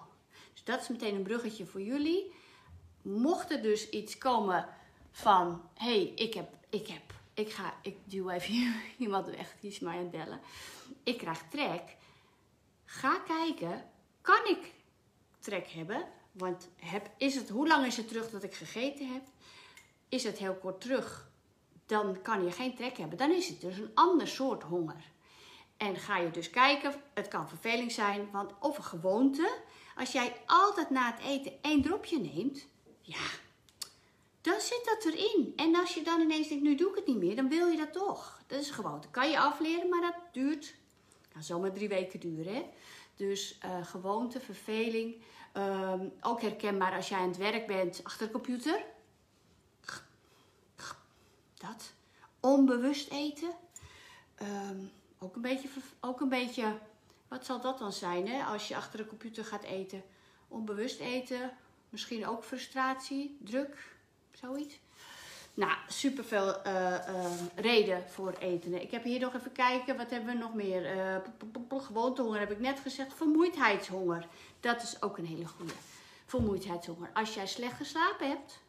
Dus 0.52 0.64
dat 0.64 0.82
is 0.82 0.88
meteen 0.88 1.16
een 1.16 1.24
bruggetje 1.24 1.66
voor 1.66 1.82
jullie. 1.82 2.34
Mocht 3.02 3.52
er 3.52 3.62
dus 3.62 3.90
iets 3.90 4.18
komen 4.18 4.68
van, 5.12 5.62
hé, 5.74 5.86
hey, 5.86 6.14
ik 6.16 6.34
heb, 6.34 6.54
ik 6.70 6.88
heb, 6.88 7.14
ik 7.34 7.52
ga, 7.52 7.74
ik 7.82 7.98
duw 8.04 8.30
even 8.30 8.74
iemand 8.98 9.26
weg, 9.26 9.56
die 9.60 9.70
is 9.70 9.80
mij 9.80 9.94
aan 9.94 10.00
het 10.00 10.12
bellen. 10.12 10.40
Ik 11.04 11.18
krijg 11.18 11.44
trek. 11.50 11.96
Ga 12.86 13.20
kijken, 13.20 13.90
kan 14.22 14.48
ik 14.48 14.74
trek 15.40 15.68
hebben? 15.68 16.08
Want 16.32 16.70
heb, 16.76 17.10
is 17.18 17.36
het, 17.36 17.50
hoe 17.50 17.68
lang 17.68 17.86
is 17.86 17.98
het 17.98 18.08
terug 18.08 18.30
dat 18.30 18.44
ik 18.44 18.54
gegeten 18.54 19.14
heb? 19.14 19.24
Is 20.10 20.24
het 20.24 20.38
heel 20.38 20.56
kort 20.56 20.82
terug? 20.82 21.32
Dan 21.86 22.22
kan 22.22 22.44
je 22.44 22.52
geen 22.52 22.76
trek 22.76 22.98
hebben. 22.98 23.18
Dan 23.18 23.32
is 23.32 23.48
het 23.48 23.62
dus 23.62 23.78
een 23.78 23.92
ander 23.94 24.28
soort 24.28 24.64
honger. 24.64 25.13
En 25.84 25.96
ga 25.96 26.18
je 26.18 26.32
dus 26.32 26.50
kijken, 26.50 26.94
het 27.14 27.28
kan 27.28 27.50
verveling 27.50 27.92
zijn, 27.92 28.32
want 28.32 28.52
of 28.60 28.78
een 28.78 28.84
gewoonte. 28.84 29.58
Als 29.96 30.12
jij 30.12 30.42
altijd 30.46 30.90
na 30.90 31.12
het 31.12 31.24
eten 31.24 31.54
één 31.62 31.82
dropje 31.82 32.20
neemt, 32.20 32.68
ja, 33.02 33.26
dan 34.42 34.60
zit 34.60 34.82
dat 34.86 35.14
erin. 35.14 35.54
En 35.56 35.76
als 35.76 35.94
je 35.94 36.04
dan 36.04 36.22
ineens 36.22 36.48
denkt, 36.48 36.64
nu 36.64 36.76
doe 36.76 36.90
ik 36.90 36.96
het 36.96 37.08
niet 37.08 37.18
meer, 37.18 37.36
dan 37.36 37.50
wil 37.50 37.68
je 37.68 37.78
dat 37.78 37.94
toch. 37.94 38.42
Dat 38.48 38.60
is 38.60 38.68
een 38.68 38.74
gewoonte. 38.74 39.08
Kan 39.10 39.30
je 39.30 39.40
afleren, 39.40 39.90
maar 39.90 40.02
dat 40.02 40.16
duurt, 40.32 40.76
kan 41.34 41.44
zomaar 41.44 41.74
drie 41.74 41.90
weken 41.90 42.20
duren. 42.20 42.54
Hè? 42.54 42.70
Dus 43.16 43.60
uh, 43.66 43.86
gewoonte, 43.86 44.40
verveling. 44.40 45.24
Um, 45.54 46.14
ook 46.22 46.42
herkenbaar 46.42 46.96
als 46.96 47.10
jij 47.10 47.20
aan 47.20 47.28
het 47.28 47.38
werk 47.38 47.68
bent 47.68 48.00
achter 48.04 48.28
de 48.28 48.34
computer. 48.34 48.86
Dat. 51.54 51.94
Onbewust 52.40 53.12
eten. 53.12 53.52
Um, 54.42 54.92
ook, 55.24 55.36
een 55.36 55.42
beetje, 55.42 55.68
ook 56.00 56.22
een 56.22 56.30
beetje, 56.30 56.78
wat 57.28 57.46
zal 57.46 57.62
dat 57.62 57.80
dan 57.80 57.94
zijn 57.94 58.28
hè? 58.28 58.44
als 58.44 58.68
je 58.68 58.76
achter 58.76 58.98
de 58.98 59.08
computer 59.08 59.46
gaat 59.46 59.64
eten? 59.64 60.04
Onbewust 60.48 61.00
eten. 61.00 61.52
Misschien 61.90 62.28
ook 62.28 62.44
frustratie, 62.44 63.38
druk, 63.40 63.96
zoiets. 64.32 64.80
Nou, 65.54 65.72
superveel 65.88 66.68
uh, 66.68 66.96
reden 67.56 68.04
voor 68.10 68.34
eten. 68.40 68.82
Ik 68.82 68.92
heb 68.92 69.04
hier 69.04 69.20
nog 69.20 69.34
even 69.34 69.52
kijken, 69.52 69.98
wat 69.98 70.10
hebben 70.10 70.34
we 70.34 70.40
nog 70.40 70.54
meer? 70.54 70.96
Uh, 70.96 71.82
gewoontehonger 71.82 72.40
heb 72.40 72.52
ik 72.52 72.60
net 72.60 72.80
gezegd. 72.80 73.14
Vermoeidheidshonger, 73.14 74.28
dat 74.60 74.82
is 74.82 75.02
ook 75.02 75.18
een 75.18 75.26
hele 75.26 75.48
goede. 75.48 75.74
Vermoeidheidshonger. 76.26 77.10
Als 77.14 77.34
jij 77.34 77.48
slecht 77.48 77.78
geslapen 77.78 78.28
hebt, 78.28 78.60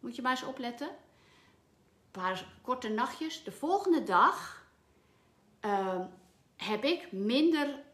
moet 0.00 0.16
je 0.16 0.22
maar 0.22 0.30
eens 0.30 0.44
opletten. 0.44 0.88
Een 0.88 2.22
paar 2.22 2.46
korte 2.62 2.88
nachtjes. 2.88 3.44
De 3.44 3.52
volgende 3.52 4.02
dag 4.02 4.57
heb 6.56 6.84
ik 6.84 7.12
minder 7.12 7.84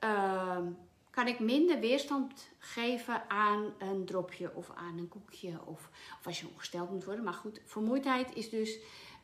kan 1.14 1.26
ik 1.26 1.38
minder 1.38 1.80
weerstand 1.80 2.48
geven 2.58 3.30
aan 3.30 3.74
een 3.78 4.04
dropje 4.04 4.54
of 4.54 4.70
aan 4.74 4.98
een 4.98 5.08
koekje 5.08 5.60
of, 5.64 5.90
of 6.18 6.26
als 6.26 6.40
je 6.40 6.48
ongesteld 6.48 6.90
moet 6.90 7.04
worden. 7.04 7.24
Maar 7.24 7.32
goed, 7.32 7.60
vermoeidheid 7.64 8.34
is 8.34 8.50
dus. 8.50 8.78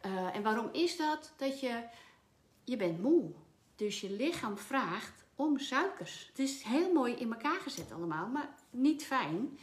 Uh, 0.06 0.37
en 0.37 0.42
waarom 0.42 0.68
is 0.73 0.97
dat? 0.97 1.32
Dat 1.37 1.61
je, 1.61 1.82
je 2.64 2.76
bent 2.76 3.02
moe. 3.02 3.30
Dus 3.76 4.00
je 4.00 4.11
lichaam 4.11 4.59
vraagt 4.59 5.25
om 5.35 5.59
suikers. 5.59 6.26
Het 6.28 6.38
is 6.38 6.62
heel 6.62 6.92
mooi 6.92 7.14
in 7.14 7.32
elkaar 7.32 7.61
gezet 7.61 7.92
allemaal, 7.92 8.28
maar 8.28 8.49
niet 8.70 9.04
fijn. 9.04 9.59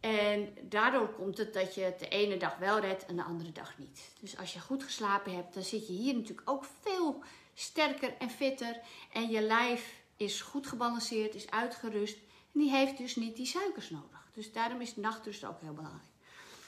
En 0.00 0.48
daardoor 0.62 1.08
komt 1.08 1.38
het 1.38 1.52
dat 1.52 1.74
je 1.74 1.94
de 1.98 2.08
ene 2.08 2.36
dag 2.36 2.58
wel 2.58 2.78
redt 2.78 3.06
en 3.06 3.16
de 3.16 3.22
andere 3.22 3.52
dag 3.52 3.78
niet. 3.78 4.12
Dus 4.20 4.38
als 4.38 4.52
je 4.52 4.60
goed 4.60 4.82
geslapen 4.82 5.34
hebt, 5.34 5.54
dan 5.54 5.62
zit 5.62 5.86
je 5.86 5.92
hier 5.92 6.14
natuurlijk 6.14 6.50
ook 6.50 6.64
veel 6.80 7.22
sterker 7.60 8.16
en 8.18 8.30
fitter. 8.30 8.80
En 9.12 9.28
je 9.28 9.40
lijf 9.40 10.00
is 10.16 10.40
goed 10.40 10.66
gebalanceerd, 10.66 11.34
is 11.34 11.50
uitgerust. 11.50 12.16
En 12.52 12.60
die 12.60 12.70
heeft 12.70 12.98
dus 12.98 13.16
niet 13.16 13.36
die 13.36 13.46
suikers 13.46 13.90
nodig. 13.90 14.28
Dus 14.34 14.52
daarom 14.52 14.80
is 14.80 14.96
nachtrust 14.96 15.44
ook 15.44 15.60
heel 15.60 15.72
belangrijk. 15.72 16.08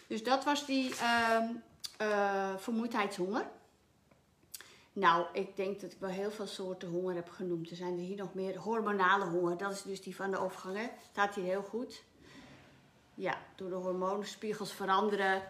Dus 0.07 0.23
dat 0.23 0.45
was 0.45 0.67
die 0.67 0.91
uh, 0.91 1.39
uh, 2.01 2.57
vermoeidheidshonger. 2.57 3.51
Nou, 4.93 5.27
ik 5.33 5.57
denk 5.57 5.81
dat 5.81 5.93
ik 5.93 6.01
wel 6.01 6.11
heel 6.11 6.31
veel 6.31 6.47
soorten 6.47 6.89
honger 6.89 7.15
heb 7.15 7.31
genoemd. 7.31 7.71
Er 7.71 7.77
zijn 7.77 7.93
er 7.93 8.05
hier 8.05 8.17
nog 8.17 8.35
meer. 8.35 8.57
Hormonale 8.57 9.25
honger, 9.25 9.57
dat 9.57 9.73
is 9.73 9.83
dus 9.83 10.03
die 10.03 10.17
van 10.17 10.31
de 10.31 10.39
overgang. 10.39 10.91
Staat 11.11 11.35
hier 11.35 11.45
heel 11.45 11.63
goed. 11.63 12.03
Ja, 13.15 13.39
door 13.57 13.69
de 13.69 13.75
hormoonspiegels 13.75 14.73
veranderen 14.73 15.43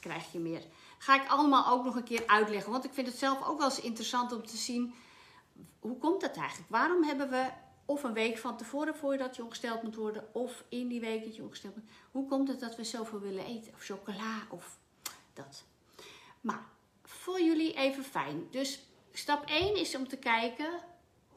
krijg 0.00 0.32
je 0.32 0.38
meer. 0.38 0.62
Ga 0.98 1.22
ik 1.22 1.28
allemaal 1.28 1.66
ook 1.66 1.84
nog 1.84 1.96
een 1.96 2.04
keer 2.04 2.26
uitleggen. 2.26 2.72
Want 2.72 2.84
ik 2.84 2.92
vind 2.92 3.06
het 3.06 3.16
zelf 3.16 3.46
ook 3.46 3.58
wel 3.58 3.68
eens 3.68 3.80
interessant 3.80 4.32
om 4.32 4.46
te 4.46 4.56
zien 4.56 4.94
hoe 5.78 5.98
komt 5.98 6.20
dat 6.20 6.36
eigenlijk? 6.36 6.70
Waarom 6.70 7.02
hebben 7.04 7.30
we 7.30 7.50
of 7.84 8.02
een 8.02 8.12
week 8.12 8.38
van 8.38 8.56
tevoren 8.56 8.96
voordat 8.96 9.36
je 9.36 9.44
ongesteld 9.44 9.82
moet 9.82 9.94
worden, 9.94 10.28
of 10.34 10.64
in 10.68 10.88
die 10.88 11.00
week 11.00 11.24
dat 11.24 11.36
je 11.36 11.42
ongesteld 11.42 11.76
moet 11.76 11.88
Hoe 12.10 12.28
komt 12.28 12.48
het 12.48 12.60
dat 12.60 12.76
we 12.76 12.84
zoveel 12.84 13.20
willen 13.20 13.44
eten? 13.44 13.72
Of 13.74 13.84
chocola 13.84 14.46
of 14.50 14.78
dat. 15.32 15.64
Maar 16.40 16.66
voor 17.02 17.40
jullie 17.40 17.74
even 17.74 18.04
fijn. 18.04 18.46
Dus 18.50 18.86
stap 19.12 19.48
1 19.48 19.76
is 19.76 19.96
om 19.96 20.08
te 20.08 20.16
kijken, 20.16 20.80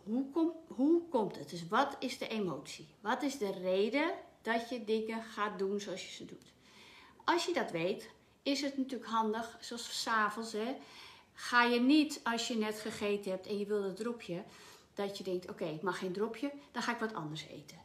hoe, 0.03 0.29
kom, 0.31 0.51
hoe 0.67 1.07
komt 1.09 1.35
het? 1.37 1.49
Dus 1.49 1.67
wat 1.67 1.95
is 1.99 2.17
de 2.17 2.27
emotie? 2.27 2.87
Wat 3.01 3.23
is 3.23 3.37
de 3.37 3.51
reden 3.51 4.13
dat 4.41 4.69
je 4.69 4.83
dingen 4.83 5.23
gaat 5.23 5.59
doen 5.59 5.79
zoals 5.79 6.05
je 6.05 6.11
ze 6.11 6.25
doet? 6.25 6.53
Als 7.23 7.45
je 7.45 7.53
dat 7.53 7.71
weet, 7.71 8.09
is 8.43 8.61
het 8.61 8.77
natuurlijk 8.77 9.09
handig, 9.09 9.57
zoals 9.59 10.01
s'avonds, 10.01 10.55
ga 11.33 11.63
je 11.63 11.79
niet 11.79 12.19
als 12.23 12.47
je 12.47 12.57
net 12.57 12.79
gegeten 12.79 13.31
hebt 13.31 13.47
en 13.47 13.57
je 13.57 13.65
wil 13.65 13.83
een 13.83 13.95
dropje, 13.95 14.43
dat 14.93 15.17
je 15.17 15.23
denkt, 15.23 15.49
oké, 15.49 15.65
ik 15.65 15.81
mag 15.81 15.97
geen 15.97 16.13
dropje, 16.13 16.51
dan 16.71 16.81
ga 16.81 16.91
ik 16.91 16.99
wat 16.99 17.13
anders 17.13 17.45
eten. 17.45 17.77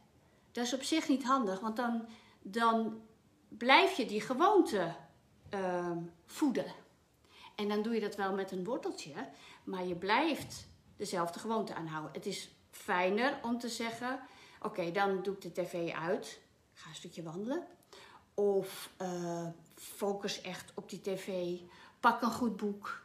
Dat 0.51 0.65
is 0.65 0.73
op 0.73 0.83
zich 0.83 1.07
niet 1.07 1.23
handig, 1.23 1.59
want 1.59 1.75
dan, 1.75 2.07
dan 2.41 3.01
blijf 3.47 3.97
je 3.97 4.05
die 4.05 4.21
gewoonte 4.21 4.95
uh, 5.53 5.91
voeden. 6.25 6.73
En 7.55 7.67
dan 7.67 7.81
doe 7.81 7.93
je 7.93 7.99
dat 7.99 8.15
wel 8.15 8.33
met 8.33 8.51
een 8.51 8.63
worteltje, 8.63 9.29
maar 9.63 9.85
je 9.85 9.95
blijft 9.95 10.67
dezelfde 10.97 11.39
gewoonte 11.39 11.75
aanhouden. 11.75 12.11
Het 12.13 12.25
is 12.25 12.49
fijner 12.71 13.39
om 13.41 13.59
te 13.59 13.69
zeggen, 13.69 14.19
oké, 14.61 14.91
dan 14.91 15.23
doe 15.23 15.33
ik 15.33 15.41
de 15.41 15.51
tv 15.51 15.93
uit, 15.93 16.39
ga 16.73 16.89
een 16.89 16.95
stukje 16.95 17.23
wandelen. 17.23 17.67
Of 18.33 18.89
uh, 19.01 19.47
focus 19.95 20.41
echt 20.41 20.71
op 20.75 20.89
die 20.89 21.01
tv, 21.01 21.57
pak 21.99 22.21
een 22.21 22.31
goed 22.31 22.57
boek, 22.57 23.03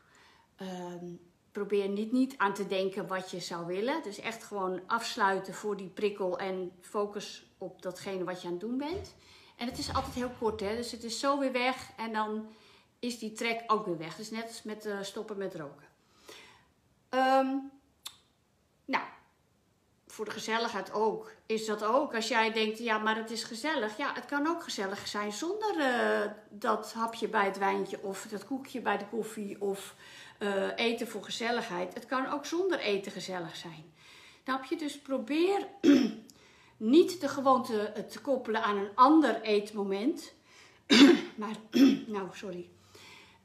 Um, 0.63 1.21
probeer 1.53 1.89
niet, 1.89 2.13
niet 2.13 2.35
aan 2.37 2.55
te 2.55 2.67
denken 2.67 3.07
wat 3.07 3.31
je 3.31 3.41
zou 3.41 3.67
willen. 3.67 4.03
Dus 4.03 4.19
echt 4.19 4.45
gewoon 4.45 4.81
afsluiten 4.87 5.55
voor 5.55 5.77
die 5.77 5.89
prikkel 5.89 6.39
en 6.39 6.73
focus 6.81 7.47
op 7.59 7.83
datgene 7.83 8.25
wat 8.25 8.41
je 8.41 8.47
aan 8.47 8.53
het 8.53 8.63
doen 8.63 8.79
bent. 8.79 9.15
En 9.57 9.67
het 9.67 9.79
is 9.79 9.95
altijd 9.95 10.15
heel 10.15 10.33
kort, 10.39 10.61
hè? 10.61 10.77
dus 10.77 10.93
het 10.93 11.05
is 11.05 11.21
zo 11.21 11.39
weer 11.39 11.53
weg 11.53 11.91
en 11.97 12.13
dan 12.13 12.49
is 12.99 13.19
die 13.19 13.33
trek 13.33 13.63
ook 13.67 13.87
weer 13.87 13.99
weg. 13.99 14.17
Dus 14.17 14.31
net 14.31 14.47
als 14.47 14.63
met 14.63 14.87
uh, 14.87 15.03
stoppen 15.03 15.39
met 15.39 15.55
roken. 15.55 15.89
Um, 17.11 17.71
voor 20.11 20.25
de 20.25 20.31
gezelligheid 20.31 20.93
ook. 20.93 21.33
Is 21.47 21.67
dat 21.67 21.85
ook. 21.85 22.15
Als 22.15 22.29
jij 22.29 22.53
denkt, 22.53 22.79
ja, 22.79 22.99
maar 22.99 23.17
het 23.17 23.31
is 23.31 23.45
gezellig. 23.45 23.97
Ja, 23.97 24.13
het 24.15 24.25
kan 24.25 24.47
ook 24.47 24.63
gezellig 24.63 25.09
zijn 25.09 25.33
zonder 25.33 25.77
uh, 25.77 26.31
dat 26.49 26.93
hapje 26.93 27.29
bij 27.29 27.45
het 27.45 27.59
wijntje 27.59 28.03
of 28.03 28.27
dat 28.31 28.45
koekje 28.45 28.81
bij 28.81 28.99
de 28.99 29.07
koffie 29.07 29.61
of 29.61 29.95
uh, 30.39 30.65
eten 30.77 31.09
voor 31.09 31.25
gezelligheid. 31.25 31.95
Het 31.95 32.07
kan 32.07 32.27
ook 32.27 32.47
zonder 32.47 32.79
eten 32.79 33.13
gezellig 33.13 33.57
zijn. 33.57 33.93
Snap 34.45 34.65
je? 34.65 34.77
Dus 34.77 34.99
probeer 34.99 35.67
niet 36.77 37.21
de 37.21 37.29
gewoonte 37.29 38.05
te 38.11 38.21
koppelen 38.21 38.63
aan 38.63 38.77
een 38.77 38.91
ander 38.95 39.41
eetmoment. 39.41 40.33
maar, 41.41 41.57
nou, 42.07 42.29
sorry. 42.33 42.69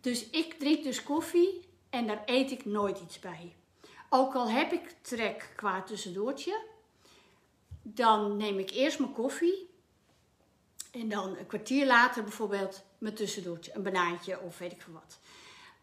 Dus 0.02 0.30
ik 0.30 0.54
drink 0.54 0.84
dus 0.84 1.04
koffie 1.04 1.62
en 1.90 2.08
daar 2.08 2.22
eet 2.26 2.52
ik 2.52 2.66
nooit 2.66 3.00
iets 3.00 3.20
bij. 3.20 3.56
Ook 4.10 4.36
al 4.36 4.50
heb 4.50 4.72
ik 4.72 4.96
trek 5.02 5.54
qua 5.56 5.82
tussendoortje, 5.82 6.62
dan 7.82 8.38
neem 8.38 8.60
ik 8.60 8.70
eerst 8.70 9.00
mijn 9.00 9.14
koffie 9.14 9.70
en 10.92 11.10
dan 11.10 11.38
een 11.38 11.48
kwartier 11.48 11.86
later 11.86 12.24
bijvoorbeeld 12.24 12.84
mijn 12.98 13.16
tussendoortje, 13.16 13.76
een 13.76 13.84
banaantje 13.84 14.40
of 14.40 14.58
weet 14.58 14.72
ik 14.72 14.82
veel 14.82 14.94
wat. 14.94 15.20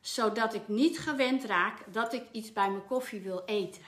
Zodat 0.01 0.55
ik 0.55 0.69
niet 0.69 0.99
gewend 0.99 1.45
raak 1.45 1.93
dat 1.93 2.13
ik 2.13 2.25
iets 2.33 2.53
bij 2.53 2.71
mijn 2.71 2.87
koffie 2.87 3.21
wil 3.21 3.43
eten. 3.47 3.83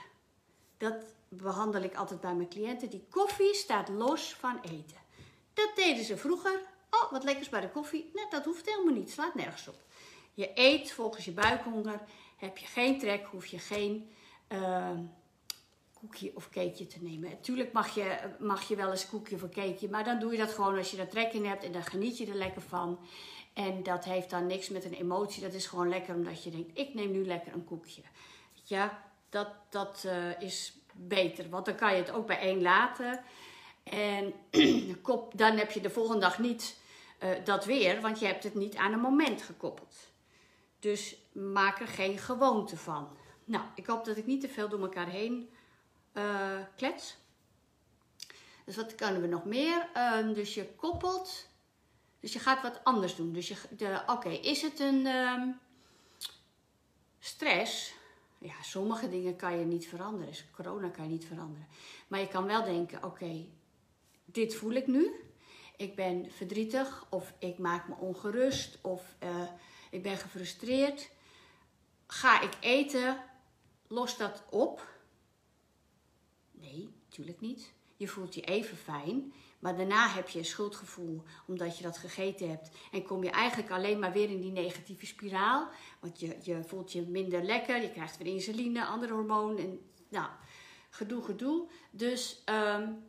Dat 0.77 0.95
behandel 1.29 1.81
ik 1.81 1.95
altijd 1.95 2.21
bij 2.21 2.33
mijn 2.33 2.49
cliënten. 2.49 2.89
Die 2.89 3.05
koffie 3.09 3.53
staat 3.53 3.89
los 3.89 4.33
van 4.33 4.59
eten. 4.61 4.97
Dat 5.53 5.71
deden 5.75 6.03
ze 6.03 6.17
vroeger. 6.17 6.59
Oh, 6.89 7.11
wat 7.11 7.23
lekkers 7.23 7.49
bij 7.49 7.61
de 7.61 7.69
koffie. 7.69 8.09
Nee, 8.13 8.25
dat 8.29 8.45
hoeft 8.45 8.65
helemaal 8.65 8.93
niet. 8.93 9.11
Slaat 9.11 9.35
nergens 9.35 9.67
op. 9.67 9.75
Je 10.33 10.51
eet 10.53 10.91
volgens 10.91 11.25
je 11.25 11.31
buikhonger. 11.31 12.01
Heb 12.37 12.57
je 12.57 12.65
geen 12.65 12.99
trek, 12.99 13.25
hoef 13.25 13.45
je 13.45 13.59
geen 13.59 14.09
uh, 14.55 14.89
koekje 15.93 16.31
of 16.35 16.49
cakeje 16.49 16.87
te 16.87 17.01
nemen. 17.01 17.29
Natuurlijk 17.29 17.71
mag 17.71 17.95
je, 17.95 18.17
mag 18.39 18.67
je 18.67 18.75
wel 18.75 18.91
eens 18.91 19.09
koekje 19.09 19.35
of 19.35 19.41
cakeje, 19.41 19.89
maar 19.89 20.03
dan 20.03 20.19
doe 20.19 20.31
je 20.31 20.37
dat 20.37 20.51
gewoon 20.51 20.77
als 20.77 20.91
je 20.91 20.97
er 20.97 21.07
trek 21.07 21.33
in 21.33 21.45
hebt 21.45 21.63
en 21.63 21.71
dan 21.71 21.83
geniet 21.83 22.17
je 22.17 22.27
er 22.27 22.35
lekker 22.35 22.61
van. 22.61 22.99
En 23.53 23.83
dat 23.83 24.05
heeft 24.05 24.29
dan 24.29 24.47
niks 24.47 24.69
met 24.69 24.85
een 24.85 24.93
emotie. 24.93 25.41
Dat 25.41 25.53
is 25.53 25.67
gewoon 25.67 25.89
lekker 25.89 26.15
omdat 26.15 26.43
je 26.43 26.49
denkt, 26.49 26.79
ik 26.79 26.93
neem 26.93 27.11
nu 27.11 27.25
lekker 27.25 27.53
een 27.53 27.63
koekje. 27.63 28.01
Ja, 28.63 29.03
dat, 29.29 29.47
dat 29.69 30.03
uh, 30.05 30.41
is 30.41 30.77
beter. 30.93 31.49
Want 31.49 31.65
dan 31.65 31.75
kan 31.75 31.91
je 31.91 31.97
het 31.97 32.11
ook 32.11 32.27
bij 32.27 32.39
één 32.39 32.61
laten. 32.61 33.23
En 33.83 34.33
dan 35.35 35.57
heb 35.57 35.71
je 35.71 35.81
de 35.81 35.89
volgende 35.89 36.21
dag 36.21 36.39
niet 36.39 36.79
uh, 37.23 37.29
dat 37.43 37.65
weer, 37.65 38.01
want 38.01 38.19
je 38.19 38.25
hebt 38.25 38.43
het 38.43 38.55
niet 38.55 38.75
aan 38.75 38.93
een 38.93 38.99
moment 38.99 39.41
gekoppeld. 39.41 39.95
Dus 40.79 41.15
maak 41.31 41.79
er 41.79 41.87
geen 41.87 42.17
gewoonte 42.17 42.77
van. 42.77 43.17
Nou, 43.45 43.63
ik 43.75 43.85
hoop 43.85 44.05
dat 44.05 44.17
ik 44.17 44.25
niet 44.25 44.41
te 44.41 44.49
veel 44.49 44.69
door 44.69 44.81
elkaar 44.81 45.07
heen 45.07 45.49
uh, 46.13 46.59
klets. 46.75 47.17
Dus 48.65 48.75
wat 48.75 48.95
kunnen 48.95 49.21
we 49.21 49.27
nog 49.27 49.45
meer? 49.45 49.89
Uh, 49.97 50.33
dus 50.33 50.53
je 50.53 50.73
koppelt. 50.75 51.47
Dus 52.19 52.33
je 52.33 52.39
gaat 52.39 52.61
wat 52.61 52.83
anders 52.83 53.15
doen. 53.15 53.33
Dus 53.33 53.53
oké, 54.07 54.29
is 54.29 54.61
het 54.61 54.79
een 54.79 55.05
um, 55.05 55.59
stress? 57.19 57.93
Ja, 58.37 58.61
sommige 58.61 59.09
dingen 59.09 59.35
kan 59.35 59.59
je 59.59 59.65
niet 59.65 59.87
veranderen. 59.87 60.27
Dus 60.27 60.45
corona 60.51 60.89
kan 60.89 61.03
je 61.03 61.09
niet 61.09 61.25
veranderen. 61.25 61.67
Maar 62.07 62.19
je 62.19 62.27
kan 62.27 62.45
wel 62.45 62.63
denken, 62.63 63.03
oké, 63.03 63.45
dit 64.25 64.55
voel 64.55 64.71
ik 64.71 64.87
nu. 64.87 65.11
Ik 65.77 65.95
ben 65.95 66.31
verdrietig 66.31 67.05
of 67.09 67.33
ik 67.39 67.57
maak 67.57 67.87
me 67.87 67.95
ongerust 67.95 68.77
of 68.81 69.15
uh, 69.23 69.43
ik 69.91 70.03
ben 70.03 70.17
gefrustreerd. 70.17 71.09
Ga 72.07 72.41
ik 72.41 72.53
eten? 72.59 73.17
Lost 73.87 74.17
dat 74.17 74.43
op? 74.49 74.87
Nee, 76.51 76.89
natuurlijk 77.05 77.41
niet. 77.41 77.73
Je 77.97 78.07
voelt 78.07 78.35
je 78.35 78.41
even 78.41 78.77
fijn, 78.77 79.33
maar 79.59 79.77
daarna 79.77 80.07
heb 80.07 80.29
je 80.29 80.39
een 80.39 80.45
schuldgevoel 80.45 81.23
omdat 81.47 81.77
je 81.77 81.83
dat 81.83 81.97
gegeten 81.97 82.49
hebt. 82.49 82.69
En 82.91 83.03
kom 83.03 83.23
je 83.23 83.29
eigenlijk 83.29 83.71
alleen 83.71 83.99
maar 83.99 84.11
weer 84.11 84.29
in 84.29 84.41
die 84.41 84.51
negatieve 84.51 85.05
spiraal. 85.05 85.69
Want 85.99 86.19
je, 86.19 86.37
je 86.41 86.63
voelt 86.63 86.91
je 86.91 87.01
minder 87.01 87.43
lekker, 87.43 87.81
je 87.81 87.91
krijgt 87.91 88.17
weer 88.17 88.33
insuline, 88.33 88.85
andere 88.85 89.13
hormoon. 89.13 89.57
En 89.57 89.79
nou, 90.09 90.29
gedoe, 90.89 91.23
gedoe. 91.23 91.67
Dus 91.91 92.43
um, 92.45 93.03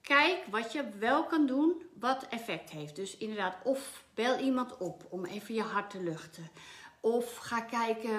kijk 0.00 0.44
wat 0.50 0.72
je 0.72 0.90
wel 0.98 1.24
kan 1.24 1.46
doen 1.46 1.82
wat 1.94 2.26
effect 2.28 2.70
heeft. 2.70 2.96
Dus 2.96 3.16
inderdaad, 3.16 3.56
of 3.64 4.04
bel 4.14 4.38
iemand 4.38 4.76
op 4.76 5.06
om 5.08 5.24
even 5.24 5.54
je 5.54 5.62
hart 5.62 5.90
te 5.90 6.02
luchten. 6.02 6.50
Of 7.00 7.36
ga 7.36 7.60
kijken 7.60 8.18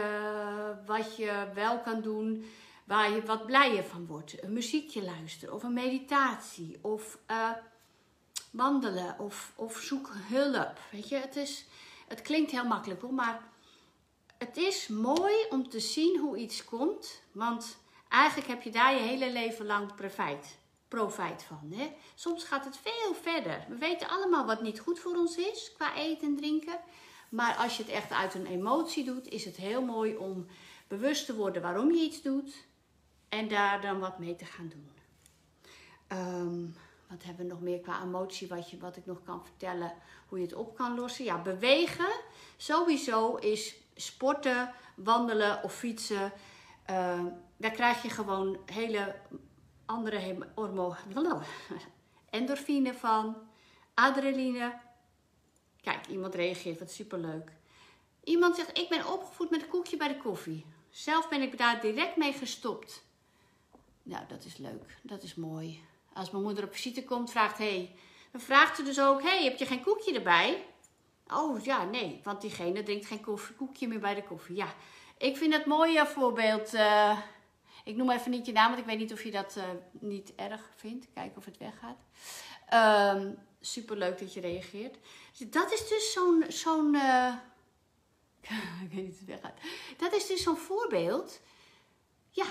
wat 0.86 1.16
je 1.16 1.48
wel 1.54 1.80
kan 1.80 2.02
doen 2.02 2.46
waar 2.90 3.12
je 3.12 3.26
wat 3.26 3.46
blijer 3.46 3.84
van 3.84 4.06
wordt. 4.06 4.44
Een 4.44 4.54
muziekje 4.54 5.04
luisteren 5.04 5.56
of 5.56 5.64
een 5.64 5.74
meditatie 5.74 6.80
of 6.82 7.18
uh, 7.32 7.50
wandelen 8.52 9.20
of, 9.20 9.54
of 9.56 9.78
zoek 9.78 10.12
hulp. 10.14 10.80
Weet 10.92 11.10
je, 11.10 11.16
het, 11.16 11.36
is, 11.36 11.66
het 12.08 12.22
klinkt 12.22 12.52
heel 12.52 12.66
makkelijk 12.66 13.02
hoor, 13.02 13.14
maar 13.14 13.42
het 14.38 14.58
is 14.58 14.88
mooi 14.88 15.36
om 15.50 15.70
te 15.70 15.80
zien 15.80 16.20
hoe 16.20 16.38
iets 16.38 16.64
komt. 16.64 17.22
Want 17.32 17.78
eigenlijk 18.08 18.50
heb 18.50 18.62
je 18.62 18.72
daar 18.72 18.94
je 18.94 19.00
hele 19.00 19.32
leven 19.32 19.66
lang 19.66 19.96
profijt, 19.96 20.58
profijt 20.88 21.44
van. 21.44 21.72
Hè? 21.76 21.96
Soms 22.16 22.44
gaat 22.44 22.66
het 22.66 22.78
veel 22.78 23.14
verder. 23.14 23.66
We 23.68 23.76
weten 23.76 24.10
allemaal 24.10 24.46
wat 24.46 24.62
niet 24.62 24.80
goed 24.80 25.00
voor 25.00 25.16
ons 25.16 25.36
is 25.36 25.72
qua 25.74 25.96
eten 25.96 26.28
en 26.28 26.36
drinken. 26.36 26.80
Maar 27.30 27.56
als 27.56 27.78
je 27.78 27.84
het 27.84 27.92
echt 27.92 28.12
uit 28.12 28.34
een 28.34 28.46
emotie 28.46 29.06
doet, 29.06 29.28
is 29.28 29.46
het 29.46 29.56
heel 29.56 29.82
mooi 29.82 30.18
om 30.18 30.46
bewust 30.88 31.26
te 31.26 31.36
worden 31.36 31.62
waarom 31.62 31.92
je 31.92 32.02
iets 32.02 32.22
doet. 32.22 32.68
En 33.30 33.48
daar 33.48 33.82
dan 33.82 34.00
wat 34.00 34.20
mee 34.20 34.36
te 34.36 34.46
gaan 34.46 34.68
doen. 34.70 34.90
Um, 36.18 36.76
wat 37.10 37.24
hebben 37.24 37.46
we 37.46 37.52
nog 37.54 37.62
meer 37.62 37.80
qua 37.80 38.04
emotie, 38.04 38.48
wat, 38.48 38.70
je, 38.70 38.78
wat 38.78 38.98
ik 38.98 39.06
nog 39.06 39.24
kan 39.24 39.44
vertellen, 39.44 39.94
hoe 40.28 40.40
je 40.40 40.46
het 40.46 40.54
op 40.56 40.76
kan 40.76 40.96
lossen? 40.96 41.26
Ja, 41.26 41.42
bewegen. 41.42 42.12
Sowieso 42.58 43.36
is 43.36 43.76
sporten, 43.96 44.74
wandelen 44.96 45.64
of 45.64 45.74
fietsen. 45.74 46.32
Uh, 46.90 47.26
daar 47.58 47.72
krijg 47.72 48.02
je 48.02 48.10
gewoon 48.10 48.58
hele 48.66 49.16
andere 49.86 50.38
hormonen, 50.56 50.98
endorfine 52.30 52.94
van, 52.94 53.36
adrenaline. 53.94 54.74
Kijk, 55.90 56.08
iemand 56.08 56.36
reageert, 56.36 56.80
wat 56.80 56.92
superleuk. 56.92 57.52
Iemand 58.24 58.56
zegt, 58.56 58.78
ik 58.78 58.90
ben 58.90 59.12
opgevoed 59.12 59.50
met 59.50 59.62
een 59.62 59.68
koekje 59.68 59.98
bij 59.98 60.08
de 60.08 60.18
koffie. 60.18 60.66
Zelf 60.90 61.30
ben 61.30 61.42
ik 61.42 61.58
daar 61.58 61.82
direct 61.82 62.16
mee 62.16 62.34
gestopt. 62.34 63.04
Nou, 64.04 64.24
dat 64.28 64.46
is 64.46 64.58
leuk. 64.58 64.98
Dat 65.02 65.24
is 65.24 65.36
mooi. 65.36 65.84
Als 66.14 66.32
mijn 66.32 66.44
moeder 66.44 66.64
op 66.64 66.74
visite 66.74 67.04
komt, 67.04 67.32
vraagt 67.32 67.58
hey, 67.58 67.96
dan 68.32 68.42
vraagt 68.42 68.76
ze 68.76 68.84
dus 68.84 69.02
ook: 69.02 69.22
hey, 69.22 69.44
heb 69.44 69.58
je 69.58 69.66
geen 69.66 69.84
koekje 69.84 70.14
erbij? 70.14 70.66
Oh 71.28 71.64
ja, 71.64 71.84
nee, 71.84 72.22
want 72.24 72.42
diegene 72.42 72.84
drinkt 72.84 73.06
geen 73.06 73.22
koffie, 73.22 73.56
koekje 73.56 73.88
meer 73.88 74.00
bij 74.00 74.16
de 74.16 74.24
koffie. 74.24 74.56
Ja, 74.56 74.74
ik 75.18 75.38
vind 75.38 75.54
het 75.54 75.66
mooi 75.66 76.06
voorbeeld. 76.06 76.74
Uh, 76.74 77.20
ik 77.84 77.96
noem 77.96 78.12
even 78.12 78.32
niet 78.32 78.46
je 78.46 78.52
naam, 78.52 78.68
want 78.68 78.80
ik 78.80 78.86
weet 78.86 78.98
niet 78.98 79.14
of 79.14 79.24
je 79.24 79.32
dat 79.32 79.56
uh, 79.58 79.64
niet 79.92 80.36
erg 80.36 80.70
vindt. 80.76 81.08
Kijken 81.14 81.38
of 81.38 81.46
het 81.46 81.58
weggaat. 81.58 81.98
Um, 83.16 83.48
Super 83.62 83.98
leuk 83.98 84.20
dat 84.20 84.34
je 84.34 84.40
reageert. 84.40 84.98
Dat 85.48 85.72
is 85.72 85.88
dus 85.88 86.12
zo'n. 86.12 86.46
zo'n 86.48 86.96
uh, 86.96 87.34
ik 88.84 88.92
weet 88.92 89.04
niet 89.04 89.12
of 89.12 89.20
het 89.20 89.28
weggaat. 89.28 89.60
Dat 89.98 90.14
is 90.14 90.28
dus 90.28 90.44
zo'n 90.44 90.58
voorbeeld. 90.58 91.40
Ja, 92.30 92.46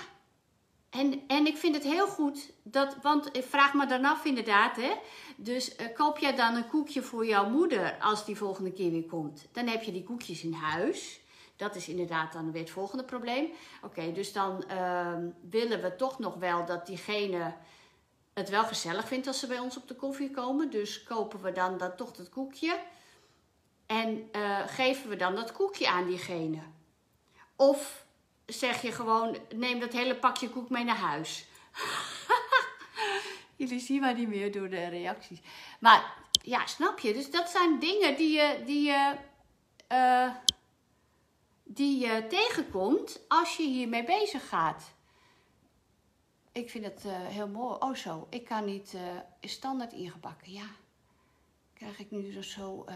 en, 0.91 1.23
en 1.27 1.47
ik 1.47 1.57
vind 1.57 1.75
het 1.75 1.85
heel 1.85 2.07
goed, 2.07 2.51
dat, 2.63 2.97
want 3.03 3.37
ik 3.37 3.45
vraag 3.45 3.75
me 3.75 3.87
dan 3.87 4.05
af 4.05 4.25
inderdaad, 4.25 4.77
hè. 4.77 4.95
Dus 5.37 5.77
uh, 5.81 5.87
koop 5.95 6.19
jij 6.19 6.37
dan 6.37 6.55
een 6.55 6.69
koekje 6.69 7.03
voor 7.03 7.27
jouw 7.27 7.49
moeder 7.49 7.97
als 8.01 8.25
die 8.25 8.37
volgende 8.37 8.73
keer 8.73 8.91
weer 8.91 9.07
komt? 9.07 9.47
Dan 9.53 9.67
heb 9.67 9.83
je 9.83 9.93
die 9.93 10.05
koekjes 10.05 10.43
in 10.43 10.53
huis. 10.53 11.21
Dat 11.57 11.75
is 11.75 11.89
inderdaad 11.89 12.33
dan 12.33 12.53
weer 12.53 12.63
het 12.63 12.71
volgende 12.71 13.05
probleem. 13.05 13.51
Oké, 13.83 14.13
dus 14.13 14.33
dan 14.33 14.65
uh, 14.71 15.15
willen 15.51 15.83
we 15.83 15.97
toch 15.97 16.19
nog 16.19 16.35
wel 16.35 16.67
dat 16.67 16.87
diegene 16.87 17.55
het 18.39 18.49
wel 18.49 18.65
gezellig 18.65 19.09
vindt 19.09 19.27
als 19.27 19.39
ze 19.39 19.47
bij 19.47 19.59
ons 19.59 19.77
op 19.77 19.89
de 19.89 19.95
koffie 19.95 20.31
komen. 20.31 20.71
Dus 20.71 21.03
kopen 21.03 21.43
we 21.43 21.53
dan, 21.53 21.79
dan 21.79 21.97
toch 21.97 22.13
dat 22.13 22.29
koekje. 22.29 22.81
En 23.87 24.29
uh, 24.33 24.61
geven 24.67 25.09
we 25.09 25.17
dan 25.17 25.35
dat 25.35 25.53
koekje 25.53 25.89
aan 25.89 26.07
diegene. 26.07 26.59
Of 27.57 28.05
zeg 28.47 28.83
je 28.83 28.93
gewoon, 28.93 29.39
neem 29.55 29.81
dat 29.81 29.93
hele 29.93 30.17
pakje 30.17 30.51
koek 30.51 30.71
mee 30.71 30.85
naar 30.85 30.97
huis. 30.97 31.47
Jullie 33.57 33.81
zien 33.81 34.01
maar 34.01 34.15
niet 34.15 34.29
meer 34.29 34.53
door 34.53 34.69
de 34.69 34.89
reacties. 34.89 35.39
Maar 35.81 36.15
ja, 36.43 36.67
snap 36.67 36.99
je? 36.99 37.13
Dus 37.13 37.31
dat 37.31 37.49
zijn 37.49 37.79
dingen 37.79 38.17
die 38.17 38.33
je, 38.33 38.63
die 38.67 38.83
je, 38.83 39.15
uh, 39.93 40.35
die 41.65 41.99
je 41.99 42.27
tegenkomt 42.29 43.21
als 43.29 43.57
je 43.57 43.63
hiermee 43.63 44.05
bezig 44.05 44.49
gaat. 44.49 44.97
Ik 46.59 46.71
vind 46.71 46.85
het 46.85 47.05
uh, 47.07 47.27
heel 47.27 47.49
mooi. 47.49 47.77
Oh 47.79 47.95
zo, 47.95 48.27
ik 48.31 48.45
kan 48.45 48.65
niet 48.65 48.93
uh, 48.95 49.01
standaard 49.41 49.93
ingebakken. 49.93 50.53
Ja, 50.53 50.67
krijg 51.75 51.99
ik 51.99 52.11
nu 52.11 52.43
zo... 52.43 52.85
Uh, 52.89 52.95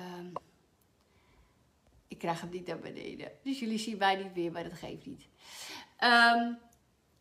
ik 2.09 2.19
krijg 2.19 2.41
hem 2.41 2.51
niet 2.51 2.67
naar 2.67 2.79
beneden. 2.79 3.33
Dus 3.43 3.59
jullie 3.59 3.79
zien 3.79 3.99
mij 3.99 4.17
niet 4.17 4.35
meer, 4.35 4.53
maar 4.53 4.63
dat 4.63 4.79
geeft 4.79 5.07
niet. 5.07 5.23
Um, 6.01 6.59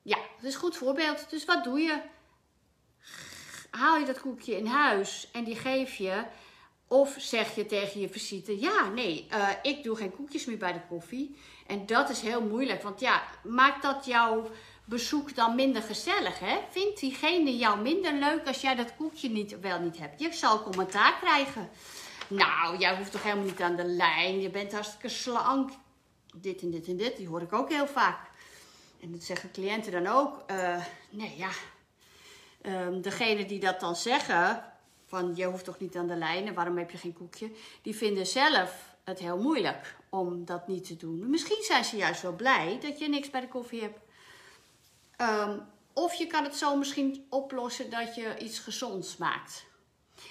ja, 0.02 0.18
dat 0.18 0.44
is 0.44 0.54
een 0.54 0.60
goed 0.60 0.78
voorbeeld. 0.78 1.30
Dus 1.30 1.46
wat 1.46 1.64
doe 1.64 1.80
je? 1.80 2.02
Haal 3.72 3.98
je 3.98 4.06
dat 4.06 4.22
koekje 4.22 4.58
in 4.58 4.66
huis 4.66 5.32
en 5.32 5.44
die 5.44 5.56
geef 5.56 5.96
je. 5.96 6.26
Of 6.88 7.16
zeg 7.20 7.56
je 7.56 7.66
tegen 7.66 8.02
je 8.02 8.10
visite, 8.10 8.60
ja, 8.60 8.90
nee, 8.90 9.28
uh, 9.32 9.50
ik 9.62 9.84
doe 9.84 9.96
geen 9.96 10.16
koekjes 10.16 10.46
meer 10.46 10.58
bij 10.58 10.74
de 10.74 10.86
koffie. 10.90 11.36
En 11.68 11.86
dat 11.86 12.10
is 12.10 12.22
heel 12.22 12.42
moeilijk, 12.42 12.82
want 12.82 13.00
ja, 13.00 13.24
maakt 13.44 13.82
dat 13.82 14.06
jouw 14.06 14.50
bezoek 14.92 15.36
dan 15.36 15.56
minder 15.56 15.82
gezellig, 15.82 16.40
hè? 16.40 16.60
Vindt 16.70 17.00
diegene 17.00 17.58
jou 17.58 17.82
minder 17.82 18.14
leuk 18.14 18.48
als 18.48 18.62
jij 18.62 18.76
dat 18.76 18.96
koekje 18.96 19.30
niet, 19.30 19.60
wel 19.60 19.80
niet 19.80 19.98
hebt? 19.98 20.20
Je 20.20 20.34
zal 20.34 20.64
commentaar 20.64 21.18
krijgen. 21.20 21.70
Nou, 22.28 22.78
jij 22.78 22.98
hoeft 22.98 23.12
toch 23.12 23.24
helemaal 23.24 23.46
niet 23.46 23.62
aan 23.62 23.76
de 23.76 23.86
lijn. 23.86 24.42
Je 24.42 24.50
bent 24.50 24.72
hartstikke 24.72 25.10
slank. 25.10 25.72
dit 26.36 26.62
en 26.62 26.72
dit 26.72 26.88
en 26.88 26.98
dit. 26.98 27.18
Die 27.18 27.28
hoor 27.28 27.42
ik 27.42 27.54
ook 27.54 27.70
heel 27.70 27.88
vaak. 27.88 28.30
En 29.02 29.12
dat 29.12 29.24
zeggen 29.24 29.52
cliënten 29.52 29.92
dan 29.92 30.08
ook. 30.08 30.44
Uh, 30.52 30.84
nee, 31.10 31.38
ja. 31.38 31.50
Um, 32.62 33.02
degene 33.02 33.46
die 33.46 33.60
dat 33.60 33.80
dan 33.80 33.96
zeggen, 33.96 34.64
van 35.06 35.36
je 35.36 35.46
hoeft 35.46 35.66
toch 35.66 35.80
niet 35.80 35.96
aan 35.96 36.08
de 36.08 36.16
lijn 36.16 36.48
en 36.48 36.54
waarom 36.54 36.78
heb 36.78 36.92
je 36.92 36.98
geen 36.98 37.14
koekje? 37.14 37.52
Die 37.82 37.96
vinden 37.96 38.28
zelf 38.28 38.96
het 39.04 39.20
heel 39.20 39.38
moeilijk 39.38 39.96
om 40.10 40.46
dat 40.46 40.68
niet 40.68 40.86
te 40.86 40.98
doen. 40.98 41.30
Misschien 41.30 41.64
zijn 41.64 41.86
ze 41.86 41.98
juist 41.98 42.22
wel 42.22 42.36
blij 42.36 42.78
dat 42.82 43.00
je 43.00 43.10
niks 43.10 43.30
bij 43.30 43.42
de 43.42 43.48
koffie 43.48 43.82
hebt. 43.82 44.00
Um, 45.22 45.70
of 45.94 46.14
je 46.14 46.28
kan 46.28 46.44
het 46.44 46.56
zo 46.56 46.76
misschien 46.76 47.26
oplossen 47.30 47.90
dat 47.90 48.16
je 48.16 48.38
iets 48.38 48.60
gezonds 48.60 49.18
maakt. 49.18 49.66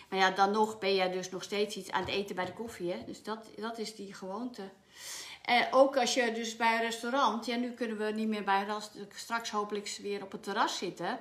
Maar 0.09 0.19
ja, 0.19 0.31
dan 0.31 0.51
nog 0.51 0.79
ben 0.79 0.95
je 0.95 1.11
dus 1.11 1.31
nog 1.31 1.43
steeds 1.43 1.77
iets 1.77 1.91
aan 1.91 2.01
het 2.01 2.11
eten 2.11 2.35
bij 2.35 2.45
de 2.45 2.53
koffie. 2.53 2.93
Hè? 2.93 3.05
Dus 3.05 3.23
dat, 3.23 3.47
dat 3.57 3.79
is 3.79 3.95
die 3.95 4.15
gewoonte. 4.15 4.71
En 5.43 5.73
ook 5.73 5.97
als 5.97 6.15
je 6.15 6.33
dus 6.33 6.57
bij 6.57 6.75
een 6.75 6.81
restaurant, 6.81 7.47
ja 7.47 7.57
nu 7.57 7.73
kunnen 7.73 7.99
we 7.99 8.05
niet 8.05 8.29
meer 8.29 8.45
bij 8.45 8.67
straks 9.15 9.51
hopelijk 9.51 9.99
weer 10.03 10.23
op 10.23 10.33
het 10.33 10.43
terras 10.43 10.79
zitten. 10.79 11.19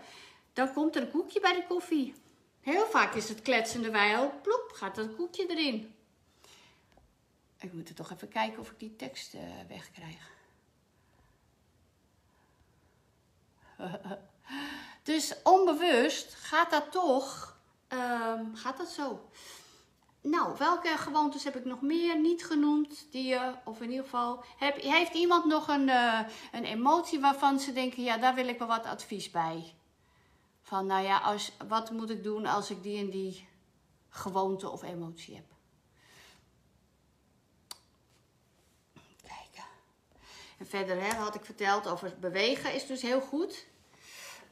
Dan 0.54 0.74
komt 0.74 0.96
er 0.96 1.02
een 1.02 1.12
koekje 1.12 1.40
bij 1.40 1.54
de 1.54 1.66
koffie. 1.68 2.16
Heel 2.62 2.86
vaak 2.86 3.14
is 3.14 3.30
het 3.30 3.42
kletsende 3.42 3.92
wijl, 3.92 4.34
ploep, 4.42 4.72
gaat 4.74 4.96
dat 4.96 5.16
koekje 5.16 5.46
erin. 5.48 5.96
Ik 7.60 7.74
moet 7.74 7.90
er 7.90 7.96
toch 7.96 8.12
even 8.12 8.30
kijken 8.30 8.60
of 8.60 8.70
ik 8.70 8.80
die 8.80 8.96
tekst 8.96 9.34
uh, 9.34 9.42
wegkrijg. 9.68 10.38
dus 15.04 15.36
onbewust 15.44 16.34
gaat 16.34 16.70
dat 16.70 16.92
toch, 16.92 17.58
um, 17.90 18.56
gaat 18.56 18.78
dat 18.78 18.88
zo. 18.88 19.30
Nou, 20.22 20.58
welke 20.58 20.98
gewoontes 20.98 21.44
heb 21.44 21.56
ik 21.56 21.66
nog 21.66 21.82
meer 21.82 22.20
niet 22.20 22.46
genoemd? 22.46 23.08
Die 23.12 23.28
je, 23.28 23.54
of 23.66 23.82
in 23.82 23.90
ieder 23.90 24.04
geval, 24.04 24.44
heeft 24.58 25.14
iemand 25.14 25.46
nog 25.46 25.68
een, 25.68 25.88
uh, 25.88 26.20
een 26.52 26.66
emotie 26.66 27.20
waarvan 27.20 27.60
ze 27.60 27.74
denken, 27.74 28.04
ja, 28.04 28.18
daar 28.18 28.36
wil 28.36 28.48
ik 28.48 28.60
wel 28.60 28.68
wat 28.68 28.86
advies 28.86 29.32
bij? 29.32 29.74
Van, 30.62 30.86
nou 30.86 31.04
ja, 31.04 31.18
als, 31.18 31.52
wat 31.68 31.92
moet 31.92 32.10
ik 32.10 32.24
doen 32.24 32.46
als 32.46 32.70
ik 32.70 32.84
die 32.84 32.98
en 32.98 33.10
die 33.10 33.48
gewoonte 34.10 34.70
of 34.70 34.84
emotie 34.84 35.36
heb? 35.36 35.59
En 40.60 40.68
verder 40.68 41.02
hè, 41.02 41.16
had 41.18 41.36
ik 41.36 41.46
verteld 41.46 41.88
over 41.88 42.14
bewegen 42.20 42.74
is 42.74 42.86
dus 42.86 43.02
heel 43.02 43.22
goed. 43.22 43.66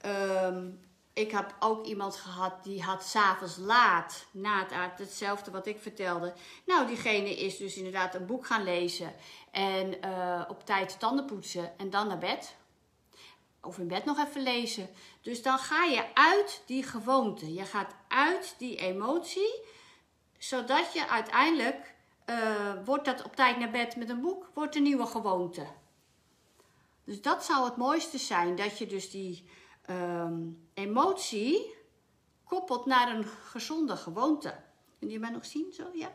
Um, 0.06 0.80
ik 1.17 1.32
heb 1.32 1.56
ook 1.60 1.86
iemand 1.86 2.15
gehad 2.15 2.63
die 2.63 2.84
had 2.84 3.04
s'avonds 3.04 3.58
laat, 3.58 4.26
na 4.32 4.65
het 4.70 5.00
hetzelfde 5.00 5.52
wat 5.52 5.67
ik 5.67 5.80
vertelde. 5.80 6.34
Nou, 6.65 6.88
diegene 6.88 7.36
is 7.36 7.58
dus 7.58 7.76
inderdaad 7.76 8.15
een 8.15 8.26
boek 8.26 8.46
gaan 8.46 8.63
lezen 8.63 9.13
en 9.52 9.98
uh, 10.06 10.41
op 10.48 10.65
tijd 10.65 11.00
tanden 11.00 11.26
poetsen 11.26 11.78
en 11.78 11.89
dan 11.89 12.08
naar 12.08 12.17
bed. 12.17 12.56
Of 13.62 13.78
in 13.78 13.88
bed 13.88 14.06
nog 14.06 14.26
even 14.26 14.43
lezen. 14.43 14.89
Dus 15.22 15.41
dan 15.41 15.58
ga 15.58 15.84
je 15.84 16.04
uit 16.13 16.62
die 16.65 16.84
gewoonte. 16.84 17.54
Je 17.54 17.65
gaat 17.65 17.96
uit 18.08 18.56
die 18.58 18.76
emotie, 18.76 19.62
zodat 20.38 20.93
je 20.93 21.10
uiteindelijk, 21.10 21.93
uh, 22.26 22.72
wordt 22.86 23.06
dat 23.06 23.24
op 23.24 23.36
tijd 23.36 23.58
naar 23.58 23.72
bed 23.72 23.96
met 23.96 24.10
een 24.10 24.22
boek, 24.22 24.50
wordt 24.54 24.76
een 24.76 24.84
nieuwe 24.84 25.06
gewoonte. 25.06 25.67
Dus 27.08 27.22
dat 27.22 27.46
zou 27.46 27.65
het 27.65 27.78
mooiste 27.78 28.17
zijn, 28.17 28.56
dat 28.56 28.78
je 28.78 28.86
dus 28.86 29.10
die 29.10 29.50
um, 29.89 30.67
emotie 30.74 31.76
koppelt 32.43 32.86
naar 32.86 33.15
een 33.15 33.26
gezonde 33.26 33.96
gewoonte. 33.96 34.56
Kun 35.00 35.10
je 35.10 35.20
mij 35.20 35.30
nog 35.30 35.46
zien 35.46 35.74
zo? 35.74 35.84
Ja. 35.93 36.13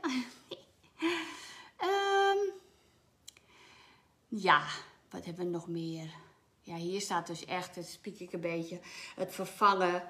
um, 1.82 2.52
ja, 4.46 4.66
wat 5.10 5.24
hebben 5.24 5.44
we 5.44 5.50
nog 5.50 5.68
meer? 5.68 6.10
Ja, 6.60 6.74
hier 6.74 7.00
staat 7.00 7.26
dus 7.26 7.44
echt, 7.44 7.74
het 7.74 7.88
spiek 7.88 8.20
ik 8.20 8.32
een 8.32 8.40
beetje, 8.40 8.80
het 9.14 9.34
vervangen. 9.34 10.02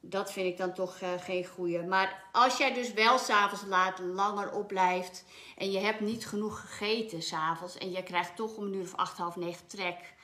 Dat 0.00 0.32
vind 0.32 0.46
ik 0.46 0.56
dan 0.56 0.74
toch 0.74 1.00
uh, 1.00 1.08
geen 1.18 1.46
goede. 1.46 1.82
Maar 1.82 2.28
als 2.32 2.56
jij 2.56 2.74
dus 2.74 2.92
wel 2.92 3.18
s'avonds 3.18 3.64
laat 3.64 3.98
langer 3.98 4.52
opblijft 4.52 5.24
en 5.56 5.70
je 5.70 5.78
hebt 5.78 6.00
niet 6.00 6.26
genoeg 6.26 6.60
gegeten 6.60 7.22
s'avonds 7.22 7.78
en 7.78 7.90
je 7.90 8.02
krijgt 8.02 8.36
toch 8.36 8.56
om 8.56 8.64
een 8.64 8.74
uur 8.74 8.82
of 8.82 8.94
acht, 8.94 9.18
half 9.18 9.36
negen 9.36 9.66
trek, 9.66 10.14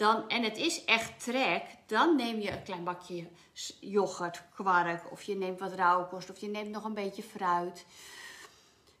dan, 0.00 0.28
en 0.28 0.42
het 0.42 0.56
is 0.56 0.84
echt 0.84 1.24
trek, 1.24 1.64
dan 1.86 2.16
neem 2.16 2.40
je 2.40 2.50
een 2.50 2.62
klein 2.62 2.84
bakje 2.84 3.28
yoghurt, 3.80 4.42
kwark, 4.54 5.12
of 5.12 5.22
je 5.22 5.36
neemt 5.36 5.58
wat 5.58 5.72
rauwkost, 5.72 6.30
of 6.30 6.40
je 6.40 6.48
neemt 6.48 6.70
nog 6.70 6.84
een 6.84 6.94
beetje 6.94 7.22
fruit. 7.22 7.84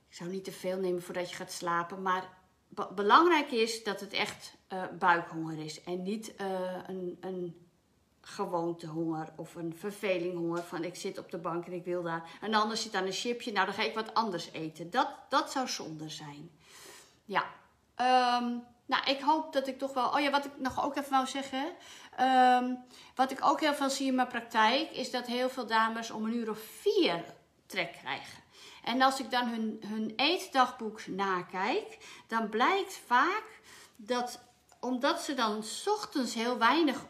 Ik 0.08 0.16
zou 0.16 0.30
niet 0.30 0.44
te 0.44 0.52
veel 0.52 0.78
nemen 0.78 1.02
voordat 1.02 1.30
je 1.30 1.36
gaat 1.36 1.52
slapen, 1.52 2.02
maar 2.02 2.28
belangrijk 2.94 3.50
is 3.50 3.84
dat 3.84 4.00
het 4.00 4.12
echt 4.12 4.54
uh, 4.72 4.82
buikhonger 4.98 5.64
is 5.64 5.82
en 5.82 6.02
niet 6.02 6.34
uh, 6.40 6.78
een, 6.86 7.16
een 7.20 7.68
gewoontehonger 8.20 9.32
of 9.36 9.54
een 9.54 9.74
vervelinghonger 9.76 10.62
van 10.62 10.84
ik 10.84 10.94
zit 10.94 11.18
op 11.18 11.30
de 11.30 11.38
bank 11.38 11.66
en 11.66 11.72
ik 11.72 11.84
wil 11.84 12.02
daar. 12.02 12.30
En 12.40 12.54
anders 12.54 12.82
zit 12.82 12.94
aan 12.94 13.06
een 13.06 13.12
chipje, 13.12 13.52
nou 13.52 13.66
dan 13.66 13.74
ga 13.74 13.82
ik 13.82 13.94
wat 13.94 14.14
anders 14.14 14.50
eten. 14.52 14.90
Dat, 14.90 15.08
dat 15.28 15.50
zou 15.50 15.68
zonde 15.68 16.08
zijn. 16.08 16.50
Ja, 17.24 17.44
um, 18.40 18.62
nou, 18.90 19.10
ik 19.10 19.20
hoop 19.20 19.52
dat 19.52 19.66
ik 19.66 19.78
toch 19.78 19.92
wel. 19.92 20.08
Oh 20.08 20.20
ja, 20.20 20.30
wat 20.30 20.44
ik 20.44 20.50
nog 20.56 20.84
ook 20.84 20.96
even 20.96 21.10
wou 21.10 21.26
zeggen. 21.26 21.64
Um, 22.20 22.84
wat 23.14 23.30
ik 23.30 23.44
ook 23.44 23.60
heel 23.60 23.74
veel 23.74 23.90
zie 23.90 24.06
in 24.06 24.14
mijn 24.14 24.28
praktijk, 24.28 24.90
is 24.90 25.10
dat 25.10 25.26
heel 25.26 25.48
veel 25.48 25.66
dames 25.66 26.10
om 26.10 26.24
een 26.24 26.34
uur 26.34 26.50
of 26.50 26.58
vier 26.80 27.24
trek 27.66 27.92
krijgen. 27.92 28.42
En 28.84 29.02
als 29.02 29.20
ik 29.20 29.30
dan 29.30 29.48
hun, 29.48 29.82
hun 29.86 30.12
eetdagboek 30.16 31.06
nakijk, 31.06 31.98
dan 32.26 32.48
blijkt 32.48 33.00
vaak 33.06 33.60
dat 33.96 34.40
omdat 34.80 35.20
ze 35.20 35.34
dan 35.34 35.64
ochtends 35.84 36.34
heel 36.34 36.58
weinig 36.58 37.06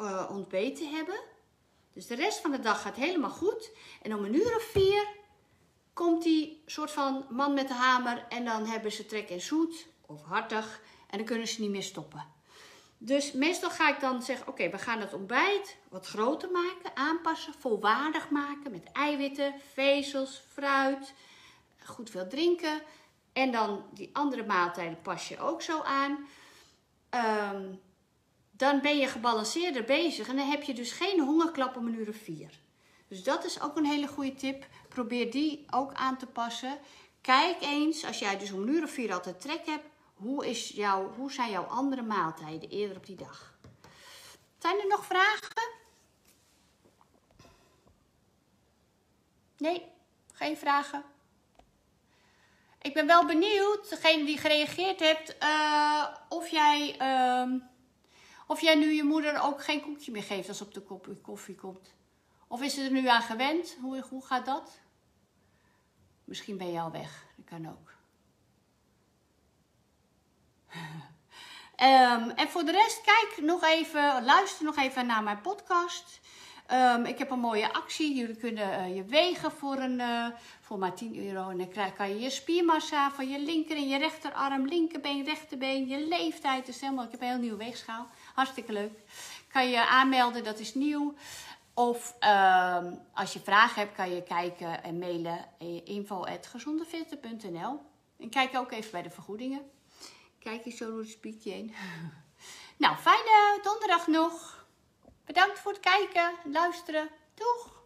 uh, 0.00 0.28
ontbeten 0.30 0.90
hebben, 0.90 1.20
dus 1.92 2.06
de 2.06 2.14
rest 2.14 2.40
van 2.40 2.50
de 2.50 2.60
dag 2.60 2.82
gaat 2.82 2.96
helemaal 2.96 3.30
goed. 3.30 3.70
En 4.02 4.14
om 4.14 4.24
een 4.24 4.34
uur 4.34 4.56
of 4.56 4.62
vier 4.62 5.06
komt 5.92 6.22
die 6.22 6.62
soort 6.66 6.90
van 6.90 7.24
man 7.28 7.54
met 7.54 7.68
de 7.68 7.74
hamer 7.74 8.26
en 8.28 8.44
dan 8.44 8.66
hebben 8.66 8.92
ze 8.92 9.06
trek 9.06 9.30
en 9.30 9.40
zoet 9.40 9.86
of 10.06 10.22
hartig. 10.22 10.80
En 11.12 11.18
dan 11.18 11.26
kunnen 11.26 11.48
ze 11.48 11.60
niet 11.60 11.70
meer 11.70 11.82
stoppen. 11.82 12.26
Dus 12.98 13.32
meestal 13.32 13.70
ga 13.70 13.88
ik 13.88 14.00
dan 14.00 14.22
zeggen, 14.22 14.48
oké, 14.48 14.70
we 14.70 14.78
gaan 14.78 15.00
het 15.00 15.12
ontbijt 15.12 15.76
wat 15.88 16.06
groter 16.06 16.50
maken, 16.50 16.96
aanpassen, 16.96 17.54
volwaardig 17.58 18.30
maken 18.30 18.70
met 18.70 18.92
eiwitten, 18.92 19.54
vezels, 19.72 20.42
fruit, 20.52 21.14
goed 21.84 22.10
veel 22.10 22.28
drinken. 22.28 22.82
En 23.32 23.52
dan 23.52 23.84
die 23.90 24.10
andere 24.12 24.46
maaltijden 24.46 25.02
pas 25.02 25.28
je 25.28 25.38
ook 25.38 25.62
zo 25.62 25.80
aan. 25.80 26.26
Um, 27.54 27.80
dan 28.50 28.80
ben 28.80 28.98
je 28.98 29.06
gebalanceerder 29.06 29.84
bezig 29.84 30.28
en 30.28 30.36
dan 30.36 30.50
heb 30.50 30.62
je 30.62 30.74
dus 30.74 30.92
geen 30.92 31.20
hongerklap 31.20 31.76
om 31.76 31.86
een 31.86 31.98
uur 31.98 32.08
of 32.08 32.16
vier. 32.16 32.50
Dus 33.08 33.22
dat 33.22 33.44
is 33.44 33.60
ook 33.60 33.76
een 33.76 33.86
hele 33.86 34.06
goede 34.06 34.34
tip. 34.34 34.66
Probeer 34.88 35.30
die 35.30 35.64
ook 35.70 35.92
aan 35.92 36.18
te 36.18 36.26
passen. 36.26 36.78
Kijk 37.20 37.56
eens, 37.60 38.04
als 38.04 38.18
jij 38.18 38.38
dus 38.38 38.52
om 38.52 38.62
een 38.62 38.68
uur 38.68 38.82
of 38.82 38.90
vier 38.90 39.12
altijd 39.12 39.40
trek 39.40 39.66
hebt, 39.66 39.84
hoe, 40.22 40.48
is 40.48 40.68
jouw, 40.68 41.12
hoe 41.14 41.32
zijn 41.32 41.50
jouw 41.50 41.64
andere 41.64 42.02
maaltijden 42.02 42.68
eerder 42.68 42.96
op 42.96 43.06
die 43.06 43.16
dag? 43.16 43.54
Zijn 44.58 44.80
er 44.80 44.86
nog 44.86 45.06
vragen? 45.06 45.70
Nee, 49.56 49.92
geen 50.32 50.56
vragen. 50.56 51.04
Ik 52.80 52.94
ben 52.94 53.06
wel 53.06 53.26
benieuwd, 53.26 53.88
degene 53.88 54.24
die 54.24 54.38
gereageerd 54.38 55.00
hebt, 55.00 55.36
uh, 55.42 56.06
of, 56.28 56.48
jij, 56.48 56.96
uh, 57.00 57.60
of 58.46 58.60
jij 58.60 58.74
nu 58.74 58.92
je 58.92 59.04
moeder 59.04 59.42
ook 59.42 59.64
geen 59.64 59.82
koekje 59.82 60.12
meer 60.12 60.22
geeft 60.22 60.48
als 60.48 60.60
op 60.60 60.74
de 60.74 60.80
koffie, 60.80 61.16
koffie 61.16 61.54
komt. 61.54 61.94
Of 62.48 62.62
is 62.62 62.74
ze 62.74 62.82
er 62.82 62.90
nu 62.90 63.08
aan 63.08 63.22
gewend? 63.22 63.76
Hoe, 63.80 64.04
hoe 64.10 64.24
gaat 64.24 64.46
dat? 64.46 64.80
Misschien 66.24 66.56
ben 66.56 66.72
je 66.72 66.80
al 66.80 66.90
weg, 66.90 67.26
dat 67.36 67.46
kan 67.46 67.68
ook. 67.68 67.92
Um, 71.82 72.30
en 72.40 72.48
voor 72.48 72.64
de 72.64 72.72
rest, 72.72 73.00
kijk 73.00 73.46
nog 73.46 73.64
even, 73.64 74.24
luister 74.24 74.64
nog 74.64 74.76
even 74.76 75.06
naar 75.06 75.22
mijn 75.22 75.40
podcast. 75.40 76.20
Um, 76.72 77.04
ik 77.04 77.18
heb 77.18 77.30
een 77.30 77.38
mooie 77.38 77.72
actie. 77.72 78.14
Jullie 78.14 78.36
kunnen 78.36 78.88
uh, 78.88 78.96
je 78.96 79.04
wegen 79.04 79.52
voor, 79.52 79.76
een, 79.76 79.98
uh, 79.98 80.26
voor 80.60 80.78
maar 80.78 80.94
10 80.94 81.26
euro. 81.26 81.48
En 81.48 81.58
dan 81.58 81.68
krijg, 81.68 81.94
kan 81.94 82.08
je 82.08 82.20
je 82.20 82.30
spiermassa 82.30 83.10
van 83.10 83.28
je 83.28 83.38
linker 83.38 83.76
en 83.76 83.88
je 83.88 83.98
rechterarm, 83.98 84.66
linkerbeen, 84.66 85.24
rechterbeen, 85.24 85.88
je 85.88 86.06
leeftijd. 86.08 86.66
Dus 86.66 86.80
helemaal, 86.80 87.04
ik 87.04 87.10
heb 87.10 87.20
een 87.20 87.28
heel 87.28 87.38
nieuwe 87.38 87.56
weegschaal. 87.56 88.06
Hartstikke 88.34 88.72
leuk. 88.72 88.98
Kan 89.48 89.68
je 89.68 89.86
aanmelden, 89.86 90.44
dat 90.44 90.58
is 90.58 90.74
nieuw. 90.74 91.14
Of 91.74 92.16
um, 92.20 92.98
als 93.14 93.32
je 93.32 93.40
vragen 93.40 93.82
hebt, 93.82 93.96
kan 93.96 94.14
je 94.14 94.22
kijken 94.22 94.82
en 94.82 94.98
mailen 94.98 95.44
info.gezondefitten.nl. 95.84 97.80
En 98.18 98.28
kijk 98.30 98.56
ook 98.56 98.72
even 98.72 98.90
bij 98.90 99.02
de 99.02 99.10
vergoedingen. 99.10 99.70
Kijk 100.42 100.64
eens 100.64 100.76
zo 100.76 100.90
door 100.90 100.98
het 100.98 101.08
spiekje 101.08 101.50
heen. 101.50 101.74
Nou, 102.76 102.96
fijne 102.96 103.60
donderdag 103.62 104.06
nog. 104.06 104.66
Bedankt 105.24 105.58
voor 105.58 105.72
het 105.72 105.80
kijken, 105.80 106.34
luisteren. 106.52 107.08
Doeg! 107.34 107.81